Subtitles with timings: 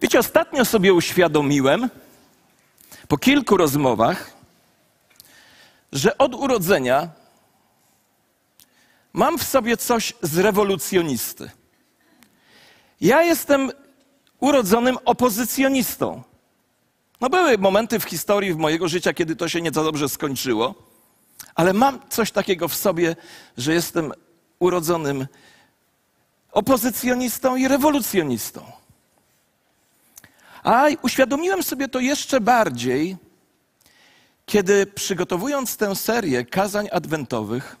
[0.00, 1.90] Wiecie, ostatnio sobie uświadomiłem,
[3.08, 4.32] po kilku rozmowach,
[5.92, 7.08] że od urodzenia
[9.12, 11.50] mam w sobie coś z rewolucjonisty.
[13.00, 13.72] Ja jestem
[14.40, 16.22] urodzonym opozycjonistą.
[17.20, 20.74] No były momenty w historii w mojego życia, kiedy to się nieco dobrze skończyło,
[21.54, 23.16] ale mam coś takiego w sobie,
[23.56, 24.12] że jestem
[24.58, 25.26] urodzonym
[26.52, 28.72] opozycjonistą i rewolucjonistą.
[30.66, 33.16] A uświadomiłem sobie to jeszcze bardziej,
[34.46, 37.76] kiedy przygotowując tę serię kazań adwentowych,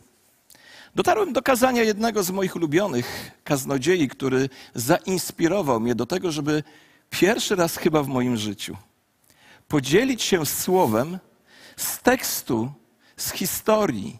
[0.94, 6.62] dotarłem do kazania jednego z moich ulubionych kaznodziei, który zainspirował mnie do tego, żeby
[7.10, 8.76] pierwszy raz chyba w moim życiu
[9.68, 11.18] podzielić się słowem
[11.76, 12.72] z tekstu,
[13.16, 14.18] z historii,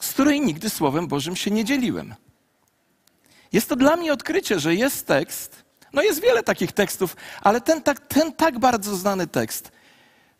[0.00, 2.14] z której nigdy Słowem Bożym się nie dzieliłem.
[3.52, 5.61] Jest to dla mnie odkrycie, że jest tekst,
[5.92, 9.72] no jest wiele takich tekstów, ale ten tak, ten tak bardzo znany tekst,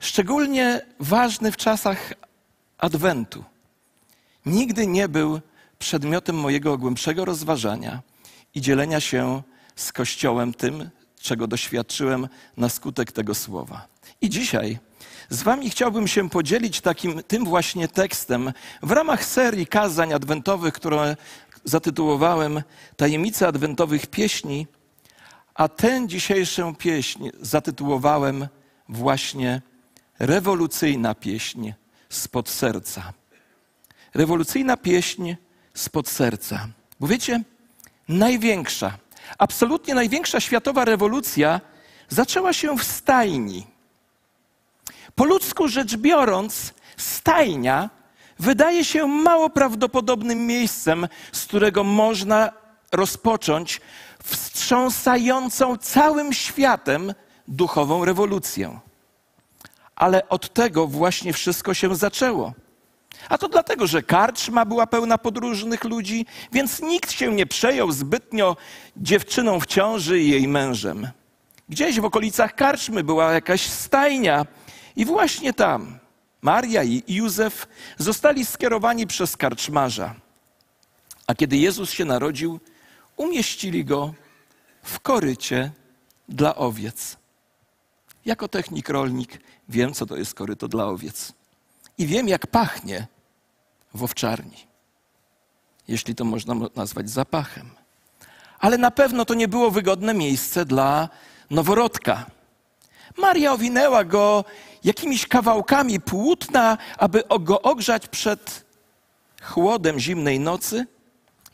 [0.00, 2.12] szczególnie ważny w czasach
[2.78, 3.44] Adwentu,
[4.46, 5.40] nigdy nie był
[5.78, 8.02] przedmiotem mojego głębszego rozważania
[8.54, 9.42] i dzielenia się
[9.76, 13.86] z Kościołem tym, czego doświadczyłem na skutek tego słowa.
[14.20, 14.78] I dzisiaj
[15.28, 21.16] z Wami chciałbym się podzielić takim, tym właśnie tekstem w ramach serii kazań adwentowych, które
[21.64, 22.62] zatytułowałem
[22.96, 24.66] Tajemnice adwentowych pieśni,
[25.54, 28.48] a tę dzisiejszą pieśń zatytułowałem
[28.88, 29.62] właśnie
[30.18, 31.72] Rewolucyjna pieśń
[32.08, 33.12] spod serca.
[34.14, 35.34] Rewolucyjna pieśń
[35.74, 36.68] spod serca.
[37.00, 37.42] Bo wiecie,
[38.08, 38.98] największa,
[39.38, 41.60] absolutnie największa światowa rewolucja
[42.08, 43.66] zaczęła się w stajni.
[45.14, 47.90] Po ludzku rzecz biorąc, stajnia
[48.38, 52.52] wydaje się mało prawdopodobnym miejscem, z którego można
[52.92, 53.80] rozpocząć
[54.24, 57.14] wstrząsającą całym światem
[57.48, 58.80] duchową rewolucję.
[59.96, 62.52] Ale od tego właśnie wszystko się zaczęło.
[63.28, 68.56] A to dlatego, że karczma była pełna podróżnych ludzi, więc nikt się nie przejął zbytnio
[68.96, 71.08] dziewczyną w ciąży i jej mężem.
[71.68, 74.46] Gdzieś w okolicach karczmy była jakaś stajnia,
[74.96, 75.98] i właśnie tam
[76.42, 77.68] Maria i Józef
[77.98, 80.14] zostali skierowani przez karczmarza.
[81.26, 82.60] A kiedy Jezus się narodził,
[83.22, 84.14] umieścili go
[84.82, 85.70] w korycie
[86.28, 87.16] dla owiec.
[88.24, 89.38] Jako technik rolnik
[89.68, 91.32] wiem, co to jest koryto dla owiec.
[91.98, 93.06] I wiem, jak pachnie
[93.94, 94.66] w owczarni,
[95.88, 97.70] jeśli to można nazwać zapachem.
[98.58, 101.08] Ale na pewno to nie było wygodne miejsce dla
[101.50, 102.26] noworodka.
[103.18, 104.44] Maria owinęła go
[104.84, 108.64] jakimiś kawałkami płótna, aby go ogrzać przed
[109.42, 110.86] chłodem zimnej nocy.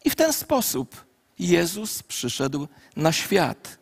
[0.05, 1.08] I w ten sposób
[1.39, 3.79] Jezus przyszedł na świat.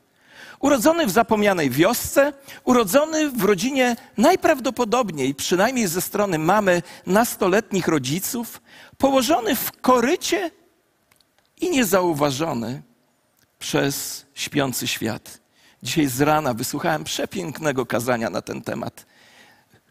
[0.60, 2.32] Urodzony w zapomnianej wiosce,
[2.64, 8.62] urodzony w rodzinie najprawdopodobniej, przynajmniej ze strony mamy, nastoletnich rodziców,
[8.98, 10.50] położony w korycie
[11.60, 12.82] i niezauważony
[13.58, 15.40] przez śpiący świat.
[15.82, 19.06] Dzisiaj z rana wysłuchałem przepięknego kazania na ten temat.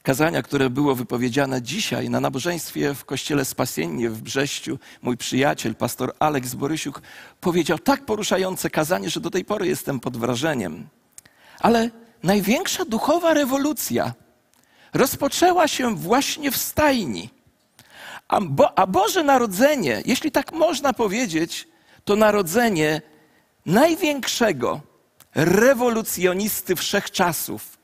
[0.05, 4.79] Kazania, które było wypowiedziane dzisiaj na nabożeństwie w kościele Spasiennie w Brześciu.
[5.01, 7.01] Mój przyjaciel, pastor Aleks Borysiuk,
[7.41, 10.87] powiedział tak poruszające kazanie, że do tej pory jestem pod wrażeniem.
[11.59, 11.89] Ale
[12.23, 14.13] największa duchowa rewolucja
[14.93, 17.29] rozpoczęła się właśnie w stajni.
[18.27, 21.67] A, Bo, a Boże Narodzenie, jeśli tak można powiedzieć,
[22.03, 23.01] to narodzenie
[23.65, 24.81] największego
[25.35, 27.77] rewolucjonisty wszechczasów,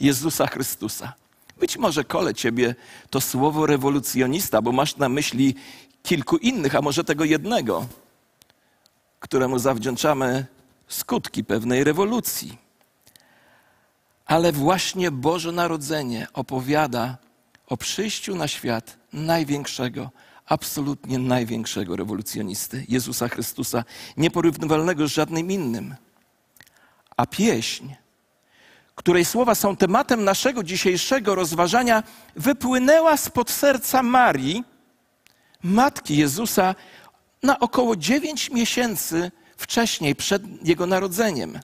[0.00, 1.25] Jezusa Chrystusa.
[1.56, 2.74] Być może kole ciebie
[3.10, 5.54] to słowo rewolucjonista, bo masz na myśli
[6.02, 7.86] kilku innych, a może tego jednego,
[9.20, 10.46] któremu zawdzięczamy
[10.88, 12.58] skutki pewnej rewolucji.
[14.26, 17.18] Ale właśnie Boże Narodzenie opowiada
[17.66, 20.10] o przyjściu na świat największego,
[20.46, 23.84] absolutnie największego rewolucjonisty, Jezusa Chrystusa,
[24.16, 25.94] nieporównywalnego z żadnym innym.
[27.16, 27.88] A pieśń,
[28.96, 32.02] której słowa są tematem naszego dzisiejszego rozważania,
[32.36, 34.64] wypłynęła spod serca Marii,
[35.62, 36.74] matki Jezusa,
[37.42, 41.60] na około dziewięć miesięcy wcześniej, przed jego narodzeniem.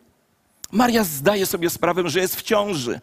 [0.72, 3.00] Maria zdaje sobie sprawę, że jest w ciąży.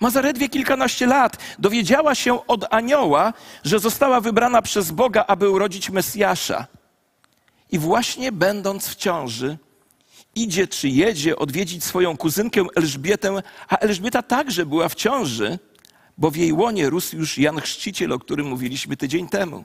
[0.00, 1.36] Ma zaledwie kilkanaście lat.
[1.58, 3.32] Dowiedziała się od anioła,
[3.64, 6.66] że została wybrana przez Boga, aby urodzić Mesjasza.
[7.70, 9.58] I właśnie będąc w ciąży,
[10.42, 15.58] idzie czy jedzie odwiedzić swoją kuzynkę Elżbietę, a Elżbieta także była w ciąży,
[16.18, 19.64] bo w jej łonie rósł już Jan Chrzciciel, o którym mówiliśmy tydzień temu.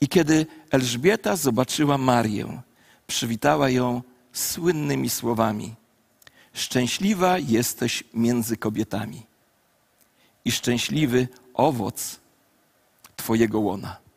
[0.00, 2.62] I kiedy Elżbieta zobaczyła Marię,
[3.06, 4.02] przywitała ją
[4.32, 5.74] słynnymi słowami:
[6.52, 9.26] Szczęśliwa jesteś między kobietami
[10.44, 12.20] i szczęśliwy owoc
[13.16, 14.07] Twojego łona.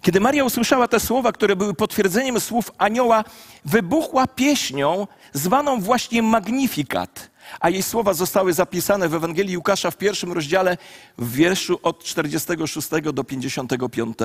[0.00, 3.24] Kiedy Maria usłyszała te słowa, które były potwierdzeniem słów anioła,
[3.64, 7.30] wybuchła pieśnią zwaną właśnie Magnifikat,
[7.60, 10.76] a jej słowa zostały zapisane w Ewangelii Łukasza w pierwszym rozdziale
[11.18, 14.16] w wierszu od 46 do 55.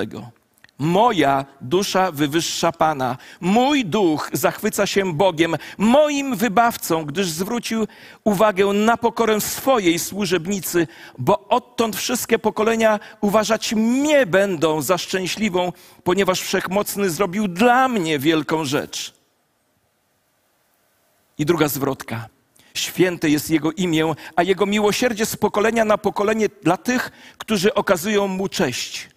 [0.80, 7.88] Moja dusza wywyższa Pana, mój duch zachwyca się Bogiem, moim wybawcą, gdyż zwrócił
[8.24, 10.88] uwagę na pokorę swojej służebnicy,
[11.18, 15.72] bo odtąd wszystkie pokolenia uważać mnie będą za szczęśliwą,
[16.04, 19.14] ponieważ Wszechmocny zrobił dla mnie wielką rzecz.
[21.38, 22.30] I druga zwrotka.
[22.74, 28.28] Święte jest Jego imię, a Jego miłosierdzie z pokolenia na pokolenie dla tych, którzy okazują
[28.28, 29.17] Mu cześć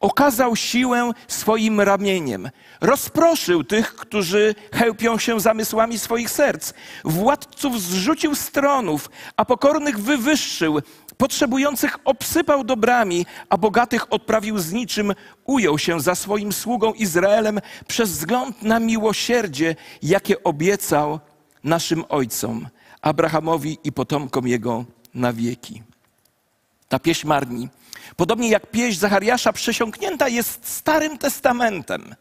[0.00, 2.50] okazał siłę swoim ramieniem.
[2.80, 6.72] Rozproszył tych, którzy chełpią się zamysłami swoich serc.
[7.04, 10.80] Władców zrzucił z tronów, a pokornych wywyższył.
[11.16, 15.14] Potrzebujących obsypał dobrami, a bogatych odprawił z niczym.
[15.44, 21.20] Ujął się za swoim sługą Izraelem przez wzgląd na miłosierdzie, jakie obiecał
[21.64, 22.68] naszym ojcom,
[23.02, 24.84] Abrahamowi i potomkom jego
[25.14, 25.82] na wieki.
[26.88, 27.68] Ta pieśń marni
[28.16, 32.14] Podobnie jak pieśń Zachariasza przesiąknięta jest Starym Testamentem.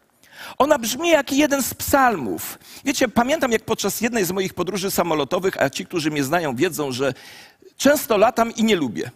[0.57, 2.59] Ona brzmi jak jeden z psalmów.
[2.85, 6.91] Wiecie, pamiętam jak podczas jednej z moich podróży samolotowych, a ci, którzy mnie znają, wiedzą,
[6.91, 7.13] że
[7.77, 9.11] często latam i nie lubię.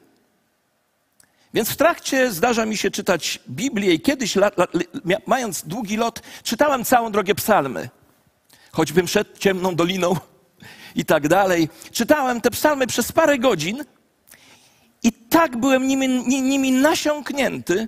[1.54, 4.38] Więc w trakcie zdarza mi się czytać Biblię i kiedyś,
[5.26, 7.90] mając długi lot, czytałem całą drogę psalmy.
[8.72, 10.16] Choćbym szedł ciemną doliną
[10.96, 11.70] i tak dalej.
[11.92, 13.84] Czytałem te psalmy przez parę godzin–
[15.04, 16.08] i tak byłem nimi,
[16.42, 17.88] nimi nasiąknięty,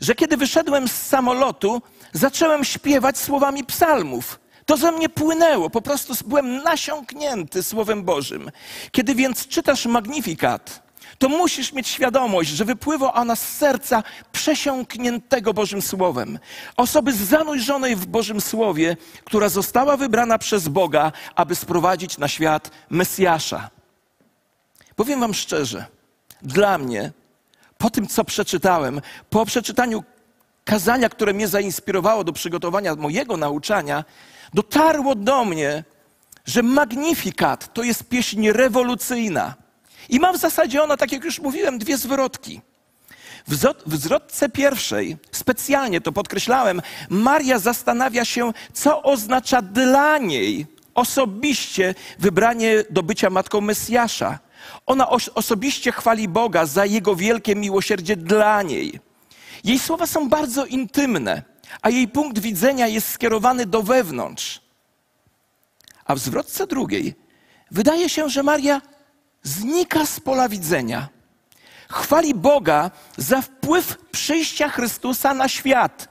[0.00, 1.82] że kiedy wyszedłem z samolotu,
[2.12, 4.40] zacząłem śpiewać słowami psalmów.
[4.66, 8.50] To ze mnie płynęło, po prostu byłem nasiąknięty Słowem Bożym.
[8.92, 14.02] Kiedy więc czytasz Magnifikat, to musisz mieć świadomość, że wypływa ona z serca
[14.32, 16.38] przesiąkniętego Bożym Słowem.
[16.76, 23.70] Osoby zanurzonej w Bożym Słowie, która została wybrana przez Boga, aby sprowadzić na świat Mesjasza.
[24.96, 25.86] Powiem Wam szczerze,
[26.42, 27.12] dla mnie,
[27.78, 29.00] po tym, co przeczytałem,
[29.30, 30.04] po przeczytaniu
[30.64, 34.04] kazania, które mnie zainspirowało do przygotowania mojego nauczania,
[34.54, 35.84] dotarło do mnie,
[36.44, 39.54] że Magnifikat to jest pieśń rewolucyjna.
[40.08, 42.60] I ma w zasadzie ona, tak jak już mówiłem, dwie zwrotki.
[43.86, 52.84] W zwrotce pierwszej, specjalnie to podkreślałem, Maria zastanawia się, co oznacza dla niej osobiście wybranie
[52.90, 54.38] do bycia matką Mesjasza.
[54.86, 59.00] Ona osobiście chwali Boga za Jego wielkie miłosierdzie dla niej.
[59.64, 61.42] Jej słowa są bardzo intymne,
[61.82, 64.60] a jej punkt widzenia jest skierowany do wewnątrz.
[66.04, 67.14] A w zwrotce drugiej
[67.70, 68.80] wydaje się, że Maria
[69.42, 71.08] znika z pola widzenia.
[71.88, 76.08] Chwali Boga za wpływ przyjścia Chrystusa na świat.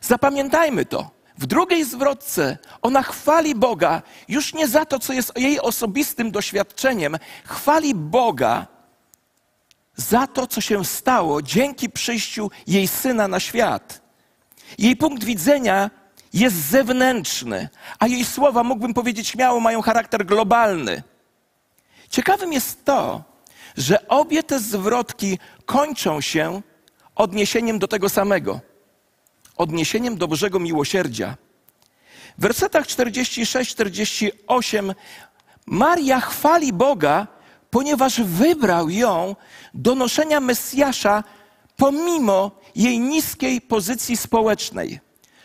[0.00, 1.15] Zapamiętajmy to.
[1.38, 7.16] W drugiej zwrotce ona chwali Boga już nie za to, co jest jej osobistym doświadczeniem,
[7.44, 8.66] chwali Boga
[9.96, 14.02] za to, co się stało dzięki przyjściu jej syna na świat.
[14.78, 15.90] Jej punkt widzenia
[16.32, 17.68] jest zewnętrzny,
[17.98, 21.02] a jej słowa, mógłbym powiedzieć śmiało, mają charakter globalny.
[22.10, 23.24] Ciekawym jest to,
[23.76, 26.62] że obie te zwrotki kończą się
[27.14, 28.60] odniesieniem do tego samego
[29.56, 31.36] odniesieniem do Bożego miłosierdzia.
[32.38, 34.94] W wersetach 46-48
[35.66, 37.26] Maria chwali Boga,
[37.70, 39.36] ponieważ wybrał ją
[39.74, 41.24] do noszenia Mesjasza
[41.76, 45.00] pomimo jej niskiej pozycji społecznej.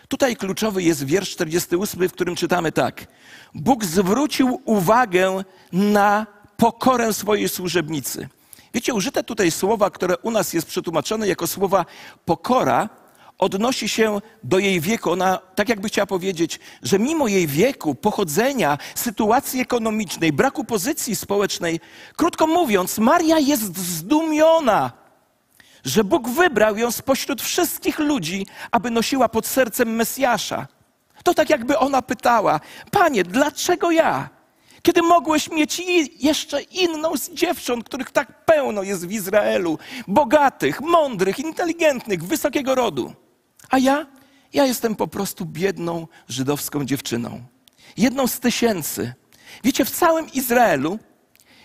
[0.08, 3.08] Tutaj kluczowy jest wiersz 48, w którym czytamy tak.
[3.54, 6.28] Bóg zwrócił uwagę na
[6.58, 8.30] pokorę swojej służebnicy.
[8.74, 11.86] Wiecie, użyte tutaj słowa, które u nas jest przetłumaczone jako słowa
[12.26, 12.90] pokora,
[13.42, 15.12] odnosi się do jej wieku.
[15.12, 21.80] Ona tak jakby chciała powiedzieć, że mimo jej wieku, pochodzenia, sytuacji ekonomicznej, braku pozycji społecznej,
[22.16, 24.92] krótko mówiąc, Maria jest zdumiona,
[25.86, 30.68] że Bóg wybrał ją spośród wszystkich ludzi, aby nosiła pod sercem Mesjasza.
[31.24, 32.60] To tak jakby ona pytała:
[32.92, 34.30] Panie, dlaczego ja?
[34.82, 35.82] Kiedy mogłeś mieć
[36.20, 43.14] jeszcze inną z dziewcząt, których tak pełno jest w Izraelu, bogatych, mądrych, inteligentnych, wysokiego rodu.
[43.72, 44.06] A ja?
[44.54, 47.44] Ja jestem po prostu biedną żydowską dziewczyną.
[47.98, 49.14] Jedną z tysięcy.
[49.64, 51.00] Wiecie, w całym Izraelu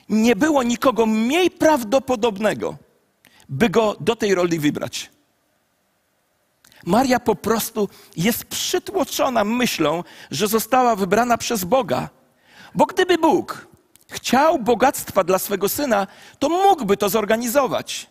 [0.09, 2.77] nie było nikogo mniej prawdopodobnego,
[3.49, 5.11] by go do tej roli wybrać.
[6.85, 12.11] Maria po prostu jest przytłoczona myślą, że została wybrana przez Boga,
[12.75, 13.69] Bo gdyby Bóg
[14.09, 16.07] chciał bogactwa dla swego syna,
[16.39, 18.11] to mógłby to zorganizować.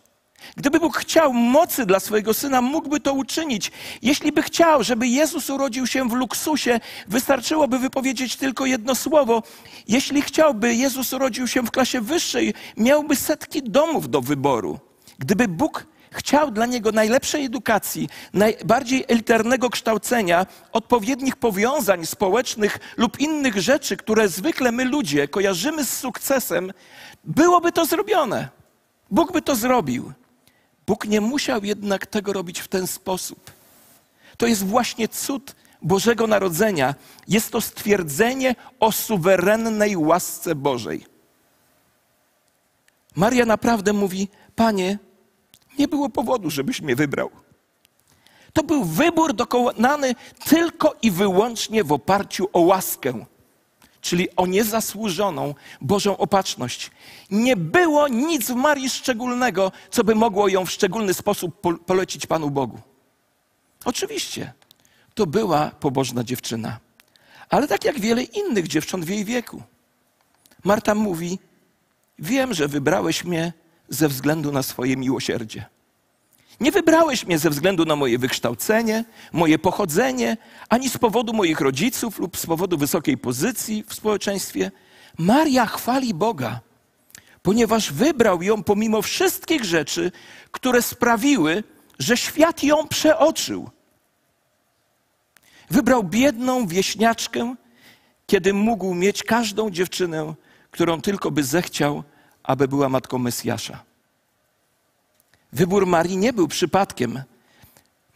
[0.56, 3.72] Gdyby Bóg chciał mocy dla swojego syna, mógłby to uczynić.
[4.02, 9.42] Jeśli by chciał, żeby Jezus urodził się w luksusie, wystarczyłoby wypowiedzieć tylko jedno słowo.
[9.88, 14.78] Jeśli chciałby, Jezus urodził się w klasie wyższej, miałby setki domów do wyboru.
[15.18, 23.60] Gdyby Bóg chciał dla niego najlepszej edukacji, najbardziej elitarnego kształcenia, odpowiednich powiązań społecznych lub innych
[23.60, 26.72] rzeczy, które zwykle my ludzie kojarzymy z sukcesem,
[27.24, 28.48] byłoby to zrobione.
[29.10, 30.12] Bóg by to zrobił.
[30.86, 33.50] Bóg nie musiał jednak tego robić w ten sposób.
[34.36, 36.94] To jest właśnie cud Bożego Narodzenia.
[37.28, 41.06] Jest to stwierdzenie o suwerennej łasce Bożej.
[43.16, 44.98] Maria naprawdę mówi: Panie,
[45.78, 47.30] nie było powodu, żebyś mnie wybrał.
[48.52, 50.14] To był wybór dokonany
[50.44, 53.24] tylko i wyłącznie w oparciu o łaskę,
[54.06, 56.90] czyli o niezasłużoną Bożą opatrzność.
[57.30, 62.50] Nie było nic w Marii szczególnego, co by mogło ją w szczególny sposób polecić Panu
[62.50, 62.80] Bogu.
[63.84, 64.52] Oczywiście,
[65.14, 66.78] to była pobożna dziewczyna,
[67.48, 69.62] ale tak jak wiele innych dziewcząt w jej wieku.
[70.64, 71.38] Marta mówi:
[72.18, 73.52] Wiem, że wybrałeś mnie
[73.88, 75.64] ze względu na swoje miłosierdzie.
[76.60, 80.36] Nie wybrałeś mnie ze względu na moje wykształcenie, moje pochodzenie,
[80.68, 84.70] ani z powodu moich rodziców lub z powodu wysokiej pozycji w społeczeństwie.
[85.18, 86.60] Maria chwali Boga,
[87.42, 90.12] ponieważ wybrał ją pomimo wszystkich rzeczy,
[90.50, 91.64] które sprawiły,
[91.98, 93.70] że świat ją przeoczył.
[95.70, 97.54] Wybrał biedną wieśniaczkę,
[98.26, 100.34] kiedy mógł mieć każdą dziewczynę,
[100.70, 102.02] którą tylko by zechciał,
[102.42, 103.84] aby była matką Mesjasza.
[105.52, 107.22] Wybór Marii nie był przypadkiem.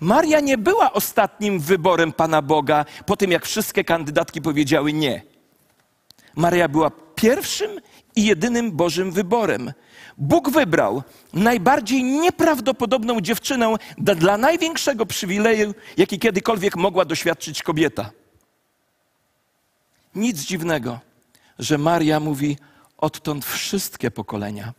[0.00, 5.22] Maria nie była ostatnim wyborem Pana Boga po tym, jak wszystkie kandydatki powiedziały nie.
[6.34, 7.80] Maria była pierwszym
[8.16, 9.72] i jedynym Bożym wyborem.
[10.18, 18.10] Bóg wybrał najbardziej nieprawdopodobną dziewczynę dla największego przywileju, jaki kiedykolwiek mogła doświadczyć kobieta.
[20.14, 21.00] Nic dziwnego,
[21.58, 22.56] że Maria mówi:
[22.99, 24.72] Odtąd wszystkie pokolenia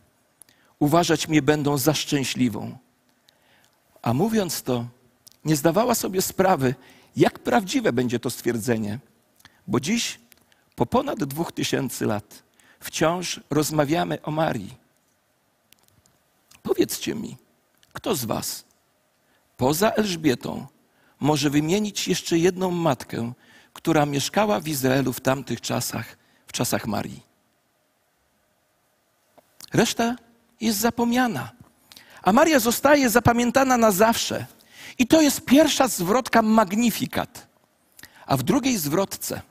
[0.82, 2.78] uważać mnie będą za szczęśliwą.
[4.02, 4.86] A mówiąc to,
[5.46, 6.76] nie zdawała sobie sprawy,
[7.16, 9.00] jak prawdziwe będzie to stwierdzenie,
[9.68, 10.20] bo dziś,
[10.76, 12.44] po ponad dwóch tysięcy lat,
[12.80, 14.78] wciąż rozmawiamy o Marii.
[16.64, 17.38] Powiedzcie mi,
[17.94, 18.66] kto z Was
[19.58, 20.68] poza Elżbietą
[21.20, 23.34] może wymienić jeszcze jedną matkę,
[23.74, 27.24] która mieszkała w Izraelu w tamtych czasach, w czasach Marii?
[29.74, 30.16] Reszta
[30.62, 31.52] jest zapomniana.
[32.24, 34.46] A Maria zostaje zapamiętana na zawsze.
[34.98, 37.48] I to jest pierwsza zwrotka magnifikat.
[38.26, 39.42] A w drugiej zwrotce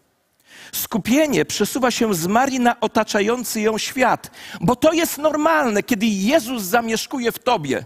[0.72, 6.62] skupienie przesuwa się z Marii na otaczający ją świat, bo to jest normalne, kiedy Jezus
[6.62, 7.84] zamieszkuje w tobie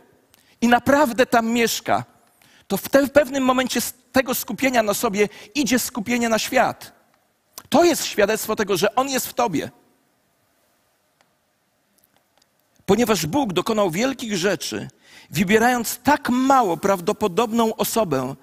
[0.61, 2.05] i naprawdę tam mieszka.
[2.67, 6.93] To w, te, w pewnym momencie z tego skupienia na sobie idzie skupienie na świat.
[7.69, 9.71] To jest świadectwo tego, że On jest w tobie.
[12.87, 14.89] Ponieważ Bóg dokonał wielkich rzeczy,
[15.31, 18.35] wybierając tak mało prawdopodobną osobę,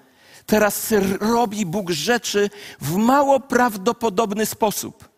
[0.46, 5.08] teraz robi Bóg rzeczy w mało prawdopodobny sposób.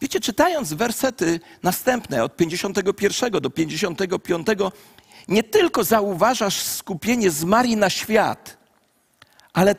[0.00, 4.46] Wiecie, czytając wersety następne od 51 do 55,
[5.28, 8.56] nie tylko zauważasz skupienie z Marii na świat,
[9.52, 9.74] ale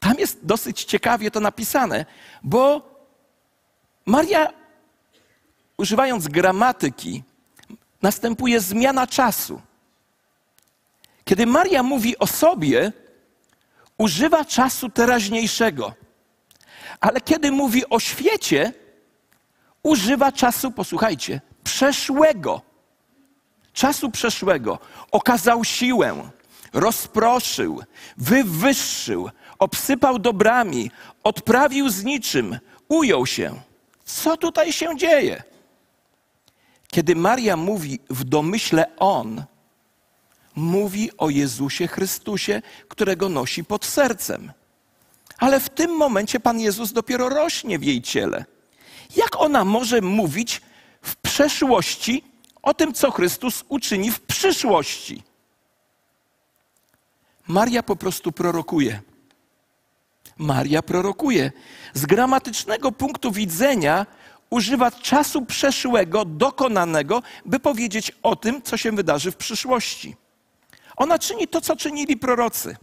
[0.00, 2.06] tam jest dosyć ciekawie to napisane,
[2.42, 2.92] bo
[4.06, 4.48] Maria,
[5.76, 7.22] używając gramatyki,
[8.02, 9.60] następuje zmiana czasu.
[11.24, 12.92] Kiedy Maria mówi o sobie,
[13.98, 15.94] używa czasu teraźniejszego.
[17.00, 18.72] Ale kiedy mówi o świecie,
[19.82, 22.62] używa czasu, posłuchajcie, przeszłego.
[23.72, 24.78] Czasu przeszłego.
[25.10, 26.30] Okazał siłę,
[26.72, 27.82] rozproszył,
[28.16, 30.90] wywyższył, obsypał dobrami,
[31.24, 33.60] odprawił z niczym, ujął się.
[34.04, 35.42] Co tutaj się dzieje?
[36.92, 39.44] Kiedy Maria mówi w domyśle On,
[40.54, 44.52] mówi o Jezusie Chrystusie, którego nosi pod sercem.
[45.38, 48.44] Ale w tym momencie Pan Jezus dopiero rośnie w jej ciele.
[49.16, 50.60] Jak ona może mówić
[51.02, 52.24] w przeszłości
[52.62, 55.22] o tym, co Chrystus uczyni w przyszłości?
[57.48, 59.00] Maria po prostu prorokuje.
[60.38, 61.52] Maria prorokuje.
[61.94, 64.06] Z gramatycznego punktu widzenia
[64.52, 70.16] używa czasu przeszłego, dokonanego, by powiedzieć o tym, co się wydarzy w przyszłości.
[70.96, 72.76] Ona czyni to, co czynili prorocy.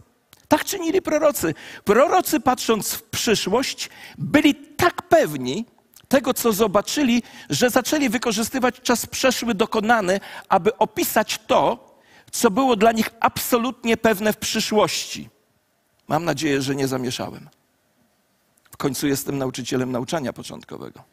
[0.48, 1.54] Tak czynili prorocy.
[1.84, 5.66] Prorocy, patrząc w przyszłość, byli tak pewni,
[6.08, 11.90] tego, co zobaczyli, że zaczęli wykorzystywać czas przeszły dokonany, aby opisać to,
[12.32, 15.28] co było dla nich absolutnie pewne w przyszłości.
[16.08, 17.48] Mam nadzieję, że nie zamieszałem.
[18.70, 21.09] W końcu jestem nauczycielem nauczania początkowego.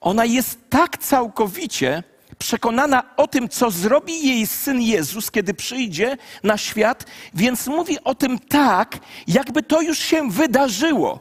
[0.00, 2.02] Ona jest tak całkowicie
[2.38, 8.14] przekonana o tym, co zrobi jej syn Jezus, kiedy przyjdzie na świat, więc mówi o
[8.14, 11.20] tym tak, jakby to już się wydarzyło.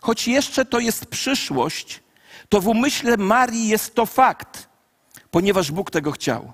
[0.00, 2.00] Choć jeszcze to jest przyszłość,
[2.48, 4.68] to w umyśle Marii jest to fakt,
[5.30, 6.52] ponieważ Bóg tego chciał.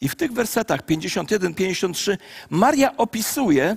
[0.00, 2.18] I w tych wersetach 51-53
[2.50, 3.76] Maria opisuje,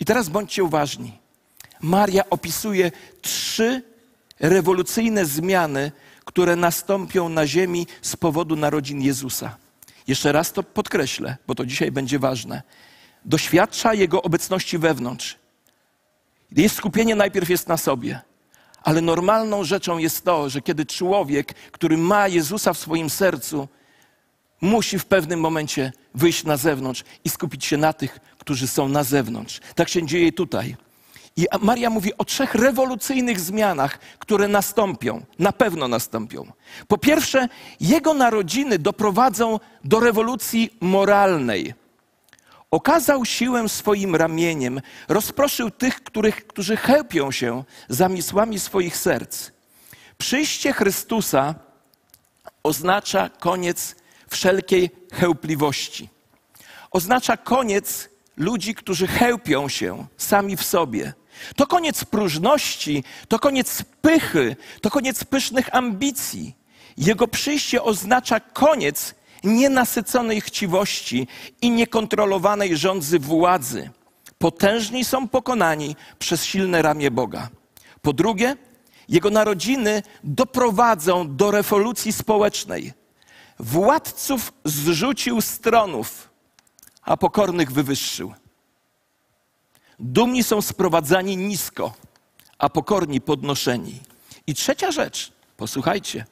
[0.00, 1.18] i teraz bądźcie uważni,
[1.80, 3.82] Maria opisuje trzy
[4.40, 5.92] rewolucyjne zmiany,
[6.24, 9.56] które nastąpią na ziemi z powodu narodzin Jezusa.
[10.06, 12.62] Jeszcze raz to podkreślę, bo to dzisiaj będzie ważne.
[13.24, 15.36] Doświadcza Jego obecności wewnątrz.
[16.52, 18.20] Jej skupienie najpierw jest na sobie,
[18.82, 23.68] ale normalną rzeczą jest to, że kiedy człowiek, który ma Jezusa w swoim sercu,
[24.60, 29.04] musi w pewnym momencie wyjść na zewnątrz i skupić się na tych, którzy są na
[29.04, 29.60] zewnątrz.
[29.74, 30.76] Tak się dzieje tutaj.
[31.38, 36.52] I Maria mówi o trzech rewolucyjnych zmianach, które nastąpią, na pewno nastąpią.
[36.88, 37.48] Po pierwsze,
[37.80, 41.74] jego narodziny doprowadzą do rewolucji moralnej.
[42.70, 49.50] Okazał siłę swoim ramieniem, rozproszył tych, których, którzy chełpią się zamysłami swoich serc.
[50.18, 51.54] Przyjście Chrystusa
[52.62, 53.96] oznacza koniec
[54.28, 56.08] wszelkiej chełpliwości.
[56.90, 61.12] Oznacza koniec ludzi, którzy chełpią się sami w sobie.
[61.56, 66.54] To koniec próżności, to koniec pychy, to koniec pysznych ambicji.
[66.96, 69.14] Jego przyjście oznacza koniec
[69.44, 71.26] nienasyconej chciwości
[71.62, 73.90] i niekontrolowanej rządzy władzy.
[74.38, 77.48] Potężni są pokonani przez silne ramię Boga.
[78.02, 78.56] Po drugie,
[79.08, 82.92] jego narodziny doprowadzą do rewolucji społecznej.
[83.58, 86.28] Władców zrzucił z tronów,
[87.02, 88.34] a pokornych wywyższył.
[90.00, 91.94] Dumni są sprowadzani nisko,
[92.58, 94.00] a pokorni podnoszeni.
[94.46, 96.24] I trzecia rzecz, posłuchajcie.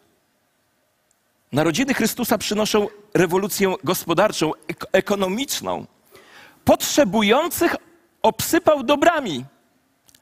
[1.52, 5.86] Narodziny Chrystusa przynoszą rewolucję gospodarczą, ek ekonomiczną.
[6.64, 7.76] Potrzebujących
[8.22, 9.44] obsypał dobrami,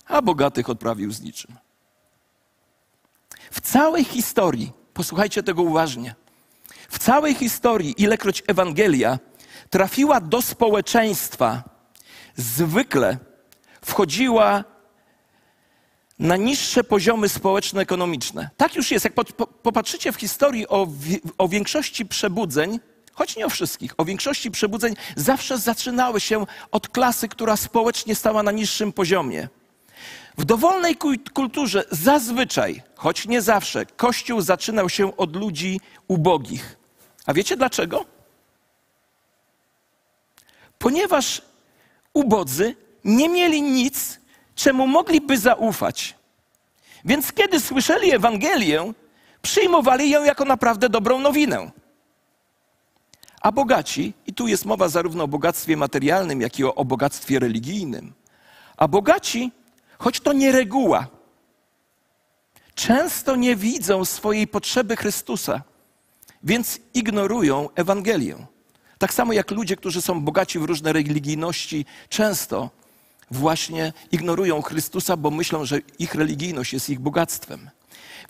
[0.06, 1.56] a bogatych odprawił z niczym.
[3.50, 6.14] W całej historii, posłuchajcie tego uważnie,
[6.88, 9.18] w całej historii, ilekroć Ewangelia
[9.70, 11.62] trafiła do społeczeństwa,
[12.36, 13.18] zwykle
[13.84, 14.64] wchodziła
[16.18, 18.50] na niższe poziomy społeczno-ekonomiczne.
[18.56, 19.04] Tak już jest.
[19.04, 19.14] Jak
[19.62, 20.88] popatrzycie w historii o,
[21.38, 22.80] o większości przebudzeń,
[23.12, 28.42] choć nie o wszystkich, o większości przebudzeń zawsze zaczynały się od klasy, która społecznie stała
[28.42, 29.48] na niższym poziomie.
[30.38, 30.96] W dowolnej
[31.34, 36.76] kulturze zazwyczaj, choć nie zawsze, Kościół zaczynał się od ludzi ubogich.
[37.26, 38.04] A wiecie dlaczego?
[40.78, 41.42] Ponieważ
[42.14, 44.20] ubodzy nie mieli nic,
[44.54, 46.14] czemu mogliby zaufać.
[47.04, 48.92] Więc kiedy słyszeli Ewangelię,
[49.42, 51.70] przyjmowali ją jako naprawdę dobrą nowinę.
[53.40, 58.12] A bogaci, i tu jest mowa zarówno o bogactwie materialnym, jak i o, bogactwie religijnym,
[58.76, 59.52] a bogaci,
[59.98, 61.06] choć to nie reguła,
[62.74, 65.62] często nie widzą swojej potrzeby Chrystusa,
[66.42, 68.46] więc ignorują Ewangelię.
[68.98, 72.70] Tak samo jak ludzie, którzy są bogaci w różne religijności, często
[73.36, 77.70] właśnie ignorują Chrystusa, bo myślą, że ich religijność jest ich bogactwem.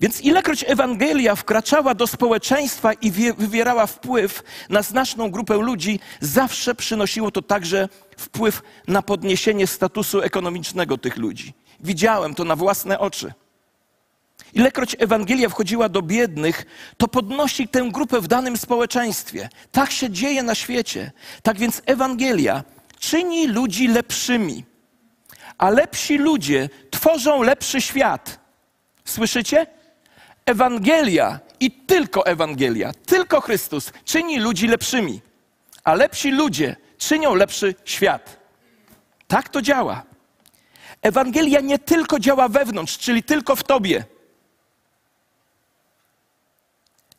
[0.01, 7.31] Więc ilekroć Ewangelia wkraczała do społeczeństwa i wywierała wpływ na znaczną grupę ludzi, zawsze przynosiło
[7.31, 11.55] to także wpływ na podniesienie statusu ekonomicznego tych ludzi.
[11.81, 13.33] Widziałem to na własne oczy.
[14.55, 19.49] Ilekroć Ewangelia wchodziła do biednych, to podnosi tę grupę w danym społeczeństwie.
[19.73, 21.13] Tak się dzieje na świecie.
[21.43, 22.65] Tak więc Ewangelia
[22.99, 24.65] czyni ludzi lepszymi
[25.59, 28.39] a lepsi ludzie tworzą lepszy świat.
[29.05, 29.67] Słyszycie?
[30.47, 35.21] Ewangelia i tylko Ewangelia, tylko Chrystus czyni ludzi lepszymi,
[35.85, 38.39] a lepsi ludzie czynią lepszy świat.
[39.27, 40.03] Tak to działa.
[41.03, 44.05] Ewangelia nie tylko działa wewnątrz, czyli tylko w tobie.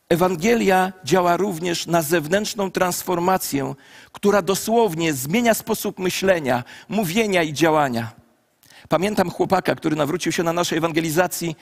[0.10, 3.74] Ewangelia działa również na zewnętrzną transformację,
[4.12, 8.25] która dosłownie zmienia sposób myślenia, mówienia i działania.
[8.90, 11.56] Pamiętam chłopaka, który nawrócił się na naszej ewangelizacji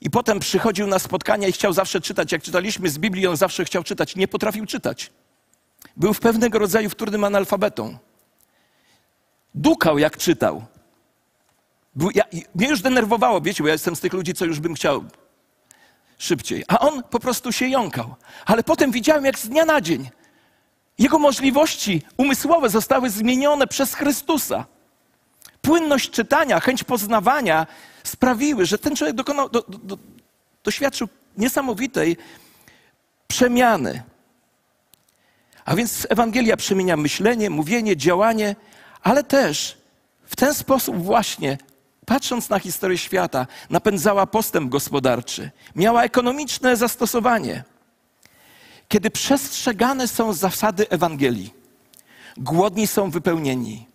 [0.00, 2.32] i potem przychodził na spotkania i chciał zawsze czytać.
[2.32, 4.16] Jak czytaliśmy z Biblii, on zawsze chciał czytać.
[4.16, 5.10] Nie potrafił czytać.
[5.96, 7.98] Był w pewnego rodzaju wtórnym analfabetą.
[9.54, 10.64] Dukał, jak czytał.
[12.14, 15.04] Ja, mnie już denerwowało, wiecie, bo ja jestem z tych ludzi, co już bym chciał
[16.18, 16.64] szybciej.
[16.68, 18.14] A on po prostu się jąkał.
[18.46, 20.10] Ale potem widziałem, jak z dnia na dzień
[21.00, 24.66] jego możliwości umysłowe zostały zmienione przez Chrystusa.
[25.62, 27.66] Płynność czytania, chęć poznawania
[28.04, 29.98] sprawiły, że ten człowiek dokonał, do, do,
[30.64, 32.16] doświadczył niesamowitej
[33.28, 34.02] przemiany.
[35.64, 38.56] A więc Ewangelia przemienia myślenie, mówienie, działanie,
[39.02, 39.78] ale też
[40.24, 41.58] w ten sposób właśnie,
[42.06, 47.64] patrząc na historię świata, napędzała postęp gospodarczy, miała ekonomiczne zastosowanie.
[48.88, 51.54] Kiedy przestrzegane są zasady Ewangelii,
[52.36, 53.86] głodni są wypełnieni,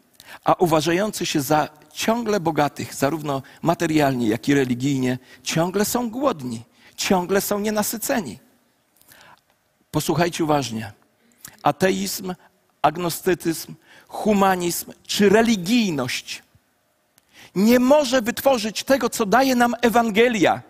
[0.44, 6.64] a uważający się za ciągle bogatych, zarówno materialnie, jak i religijnie, ciągle są głodni,
[6.96, 8.40] ciągle są nienasyceni.
[9.92, 10.92] Posłuchajcie uważnie.
[11.64, 12.36] Ateizm,
[12.82, 13.76] agnostycyzm,
[14.08, 16.44] humanizm czy religijność
[17.56, 20.62] nie może wytworzyć tego, co daje nam Ewangelia.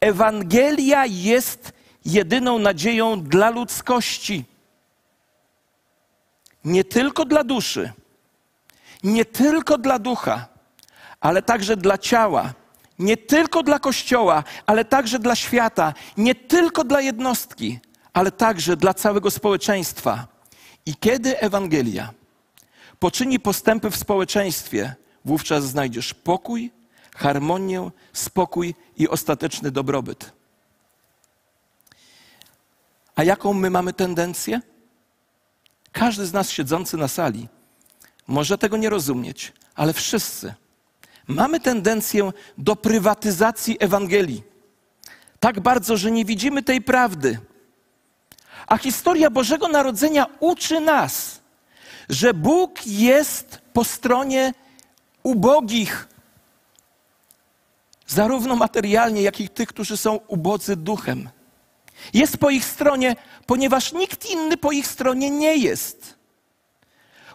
[0.00, 1.72] Ewangelia jest
[2.04, 4.44] jedyną nadzieją dla ludzkości.
[6.64, 7.92] Nie tylko dla duszy,
[9.02, 10.48] nie tylko dla ducha,
[11.20, 12.54] ale także dla ciała.
[12.98, 15.94] Nie tylko dla kościoła, ale także dla świata.
[16.16, 17.78] Nie tylko dla jednostki,
[18.12, 20.26] ale także dla całego społeczeństwa.
[20.86, 22.10] I kiedy Ewangelia
[22.98, 26.70] poczyni postępy w społeczeństwie, wówczas znajdziesz pokój,
[27.16, 30.32] harmonię, spokój i ostateczny dobrobyt.
[33.16, 34.60] A jaką my mamy tendencję?
[35.92, 37.48] Każdy z nas siedzący na sali
[38.26, 40.54] może tego nie rozumieć, ale wszyscy
[41.28, 44.42] mamy tendencję do prywatyzacji Ewangelii.
[45.40, 47.38] Tak bardzo, że nie widzimy tej prawdy.
[48.66, 51.40] A historia Bożego Narodzenia uczy nas,
[52.08, 54.54] że Bóg jest po stronie
[55.22, 56.08] ubogich,
[58.06, 61.28] zarówno materialnie, jak i tych, którzy są ubodzy duchem.
[62.14, 66.15] Jest po ich stronie, ponieważ nikt inny po ich stronie nie jest.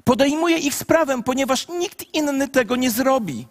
[0.04, 3.48] Podejmuje ich sprawę, ponieważ nikt inny tego nie zrobi.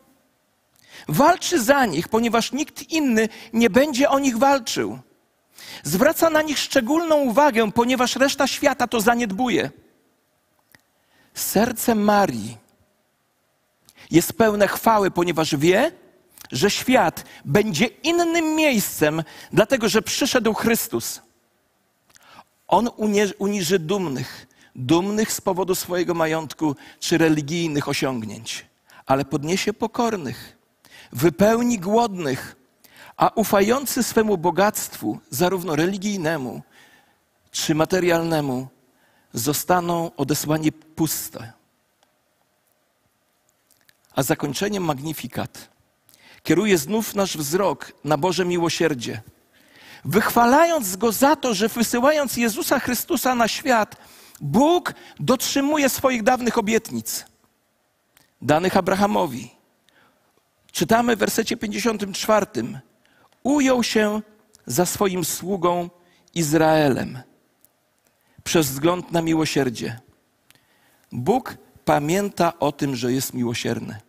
[1.08, 4.98] Walczy za nich, ponieważ nikt inny nie będzie o nich walczył.
[5.82, 9.70] Zwraca na nich szczególną uwagę, ponieważ reszta świata to zaniedbuje.
[11.34, 12.56] Serce Marii
[14.10, 15.92] jest pełne chwały, ponieważ wie,
[16.52, 21.20] że świat będzie innym miejscem, dlatego że przyszedł Chrystus.
[22.68, 22.90] On
[23.38, 28.66] uniży dumnych, dumnych z powodu swojego majątku czy religijnych osiągnięć,
[29.06, 30.56] ale podniesie pokornych,
[31.12, 32.56] wypełni głodnych,
[33.16, 36.62] a ufający swemu bogactwu, zarówno religijnemu
[37.50, 38.68] czy materialnemu,
[39.32, 41.52] zostaną odesłani puste.
[44.14, 45.68] A zakończeniem magnifikat
[46.42, 49.22] kieruje znów nasz wzrok na Boże miłosierdzie.
[50.04, 53.96] Wychwalając Go za to, że wysyłając Jezusa Chrystusa na świat,
[54.40, 57.24] Bóg dotrzymuje swoich dawnych obietnic,
[58.42, 59.50] danych Abrahamowi.
[60.72, 62.46] Czytamy w wersecie 54.
[63.42, 64.22] Ujął się
[64.66, 65.90] za swoim sługą
[66.34, 67.18] Izraelem
[68.44, 70.00] przez wzgląd na miłosierdzie.
[71.12, 74.00] Bóg pamięta o tym, że jest miłosierny.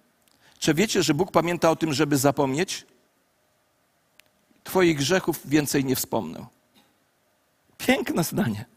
[0.60, 2.86] Czy wiecie, że Bóg pamięta o tym, żeby zapomnieć?
[4.64, 6.46] Twoich grzechów więcej nie wspomnę.
[7.78, 8.71] Piękne zdanie.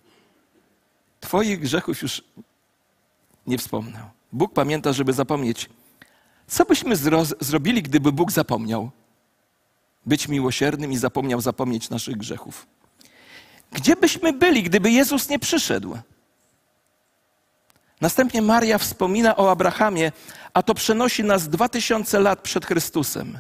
[1.25, 2.23] Twoich grzechów już
[3.47, 4.11] nie wspomnę.
[4.33, 5.69] Bóg pamięta, żeby zapomnieć.
[6.47, 8.91] Co byśmy zro- zrobili, gdyby Bóg zapomniał
[10.07, 12.67] być miłosiernym i zapomniał zapomnieć naszych grzechów?
[13.73, 15.99] Gdzie byśmy byli, gdyby Jezus nie przyszedł?
[18.01, 20.13] Następnie Maria wspomina o Abrahamie,
[20.55, 23.39] a to przenosi nas dwa tysiące lat przed Chrystusem.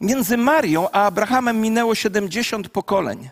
[0.00, 3.30] Między Marią a Abrahamem minęło 70 pokoleń.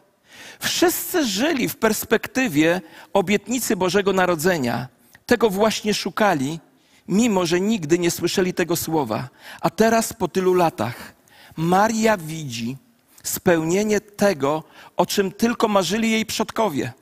[0.60, 2.80] Wszyscy żyli w perspektywie
[3.12, 4.88] obietnicy Bożego Narodzenia.
[5.26, 6.60] Tego właśnie szukali,
[7.08, 9.28] mimo że nigdy nie słyszeli tego słowa.
[9.60, 11.14] A teraz, po tylu latach,
[11.56, 12.76] Maria widzi
[13.22, 14.64] spełnienie tego,
[14.96, 16.92] o czym tylko marzyli jej przodkowie.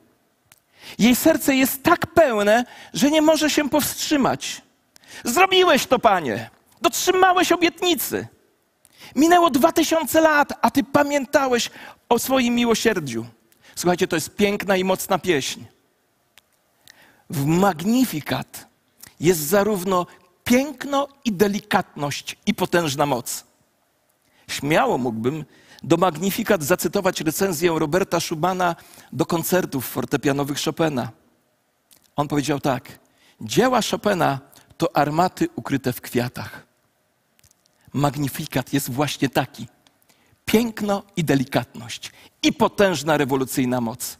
[0.99, 4.61] Jej serce jest tak pełne, że nie może się powstrzymać.
[5.23, 6.49] Zrobiłeś to, panie.
[6.81, 8.27] Dotrzymałeś obietnicy.
[9.15, 11.69] Minęło dwa tysiące lat, a ty pamiętałeś
[12.09, 13.25] o swoim miłosierdziu.
[13.75, 15.63] Słuchajcie, to jest piękna i mocna pieśń.
[17.29, 18.67] W Magnifikat
[19.19, 20.05] jest zarówno
[20.43, 23.43] piękno i delikatność i potężna moc.
[24.47, 25.45] Śmiało mógłbym
[25.83, 28.75] do Magnifikat zacytować recenzję Roberta Schumana
[29.13, 31.11] do koncertów fortepianowych Chopina.
[32.15, 32.99] On powiedział tak:
[33.41, 34.39] Dzieła Chopina
[34.77, 36.65] to armaty ukryte w kwiatach.
[37.93, 39.67] Magnifikat jest właśnie taki.
[40.51, 42.11] Piękno i delikatność
[42.43, 44.17] i potężna rewolucyjna moc.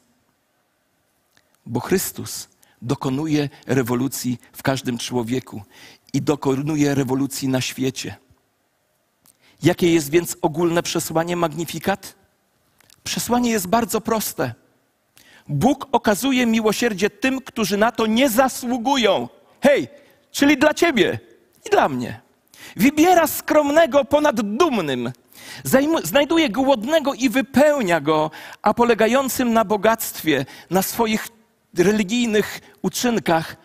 [1.66, 2.50] Bo Chrystus
[2.82, 5.62] dokonuje rewolucji w każdym człowieku
[6.14, 8.16] i dokonuje rewolucji na świecie.
[9.64, 12.16] Jakie jest więc ogólne przesłanie Magnifikat?
[13.04, 14.54] Przesłanie jest bardzo proste.
[15.48, 19.30] Bóg okazuje miłosierdzie tym, którzy na to nie zasługują.
[19.62, 19.88] Hej,
[20.32, 21.20] czyli dla ciebie
[21.66, 22.22] i dla mnie.
[22.76, 25.12] Wybiera skromnego ponad dumnym.
[26.04, 31.28] Znajduje głodnego i wypełnia go, a polegającym na bogactwie, na swoich
[31.78, 33.56] religijnych uczynkach,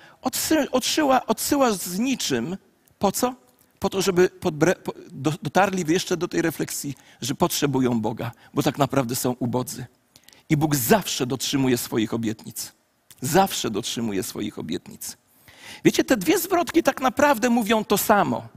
[0.72, 2.56] odsyła, odsyła z niczym.
[2.98, 3.34] Po co?
[3.78, 4.30] Po to, żeby
[5.42, 9.86] dotarli jeszcze do tej refleksji, że potrzebują Boga, bo tak naprawdę są ubodzy.
[10.48, 12.72] I Bóg zawsze dotrzymuje swoich obietnic.
[13.20, 15.16] Zawsze dotrzymuje swoich obietnic.
[15.84, 18.48] Wiecie, te dwie zwrotki tak naprawdę mówią to samo,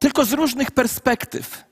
[0.00, 1.64] tylko z różnych perspektyw.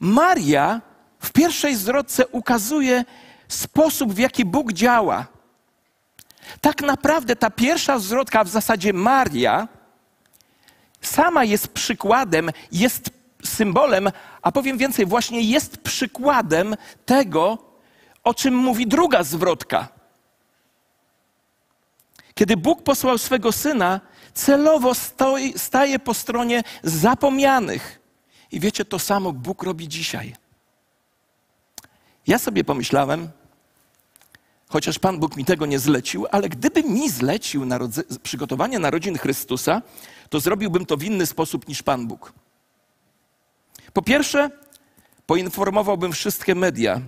[0.00, 0.80] Maria
[1.20, 3.04] w pierwszej zwrotce ukazuje
[3.48, 5.26] sposób, w jaki Bóg działa.
[6.60, 9.68] Tak naprawdę ta pierwsza zwrotka, w zasadzie Maria,
[11.00, 13.10] sama jest przykładem, jest
[13.44, 14.10] symbolem,
[14.42, 17.58] a powiem więcej, właśnie jest przykładem tego,
[18.24, 19.88] o czym mówi druga zwrotka.
[22.34, 24.00] Kiedy Bóg posłał swego syna,
[24.34, 28.00] celowo stoi, staje po stronie zapomnianych.
[28.52, 30.34] I wiecie, to samo Bóg robi dzisiaj.
[32.26, 33.28] Ja sobie pomyślałem,
[34.68, 39.82] chociaż Pan Bóg mi tego nie zlecił, ale gdyby mi zlecił narodze- przygotowanie narodzin Chrystusa,
[40.30, 42.32] to zrobiłbym to w inny sposób niż Pan Bóg.
[43.92, 44.50] Po pierwsze,
[45.26, 47.00] poinformowałbym wszystkie media.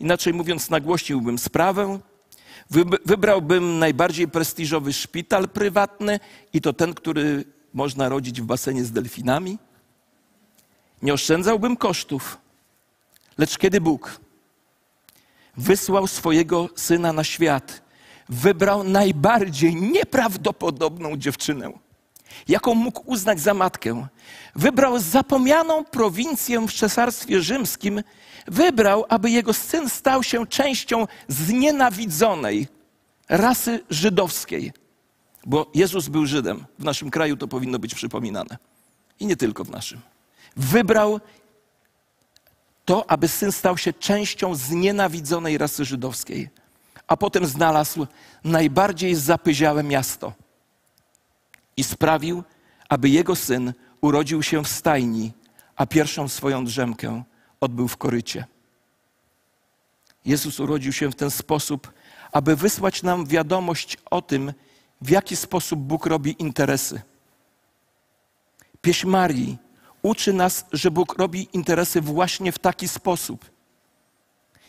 [0.00, 1.98] Inaczej mówiąc, nagłośniłbym sprawę,
[3.04, 6.20] wybrałbym najbardziej prestiżowy szpital prywatny
[6.52, 9.58] i to ten, który można rodzić w basenie z delfinami.
[11.02, 12.38] Nie oszczędzałbym kosztów,
[13.38, 14.20] lecz kiedy Bóg
[15.56, 17.82] wysłał swojego syna na świat,
[18.28, 21.87] wybrał najbardziej nieprawdopodobną dziewczynę
[22.48, 24.06] jaką mógł uznać za matkę.
[24.54, 28.02] Wybrał zapomnianą prowincję w Cesarstwie Rzymskim,
[28.46, 32.68] wybrał, aby jego syn stał się częścią znienawidzonej
[33.28, 34.72] rasy żydowskiej.
[35.46, 36.64] Bo Jezus był Żydem.
[36.78, 38.58] W naszym kraju to powinno być przypominane.
[39.20, 40.00] I nie tylko w naszym.
[40.56, 41.20] Wybrał
[42.84, 46.48] to, aby syn stał się częścią znienawidzonej rasy żydowskiej.
[47.06, 48.06] A potem znalazł
[48.44, 50.32] najbardziej zapyziałe miasto–
[51.78, 52.42] i sprawił,
[52.88, 55.32] aby jego syn urodził się w stajni,
[55.76, 57.22] a pierwszą swoją drzemkę
[57.60, 58.46] odbył w korycie.
[60.24, 61.92] Jezus urodził się w ten sposób,
[62.32, 64.52] aby wysłać nam wiadomość o tym,
[65.00, 67.00] w jaki sposób Bóg robi interesy.
[68.80, 69.58] Pieśń Marii
[70.02, 73.50] uczy nas, że Bóg robi interesy właśnie w taki sposób.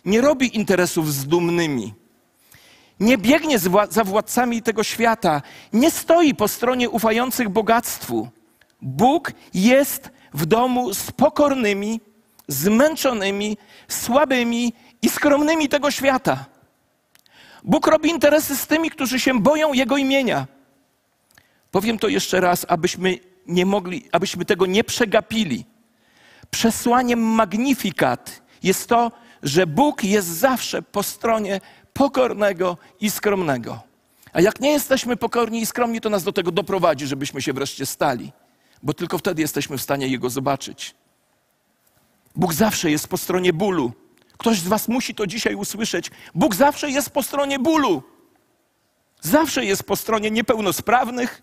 [0.06, 1.93] Nie robi interesów z dumnymi,
[2.99, 3.59] nie biegnie
[3.89, 5.41] za władcami tego świata,
[5.73, 8.29] nie stoi po stronie ufających bogactwu.
[8.81, 12.01] Bóg jest w domu z pokornymi,
[12.47, 13.57] zmęczonymi,
[13.88, 16.45] słabymi i skromnymi tego świata.
[17.63, 20.47] Bóg robi interesy z tymi, którzy się boją Jego imienia.
[21.71, 25.65] Powiem to jeszcze raz, abyśmy nie mogli, abyśmy tego nie przegapili.
[26.51, 29.12] Przesłaniem magnifikat jest to,
[29.43, 31.62] że Bóg jest zawsze po stronie
[31.93, 33.80] pokornego i skromnego.
[34.34, 37.86] A jak nie jesteśmy pokorni i skromni, to nas do tego doprowadzi, żebyśmy się wreszcie
[37.86, 38.32] stali,
[38.84, 40.95] bo tylko wtedy jesteśmy w stanie Jego zobaczyć.
[42.36, 43.91] Bóg zawsze jest po stronie bólu.
[44.38, 46.12] Ktoś z Was musi to dzisiaj usłyszeć.
[46.36, 48.04] Bóg zawsze jest po stronie bólu.
[49.21, 51.41] Zawsze jest po stronie niepełnosprawnych,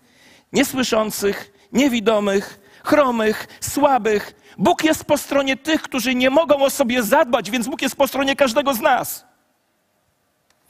[0.53, 4.33] niesłyszących, niewidomych, chromych, słabych.
[4.57, 8.07] Bóg jest po stronie tych, którzy nie mogą o sobie zadbać, więc Bóg jest po
[8.07, 9.26] stronie każdego z nas.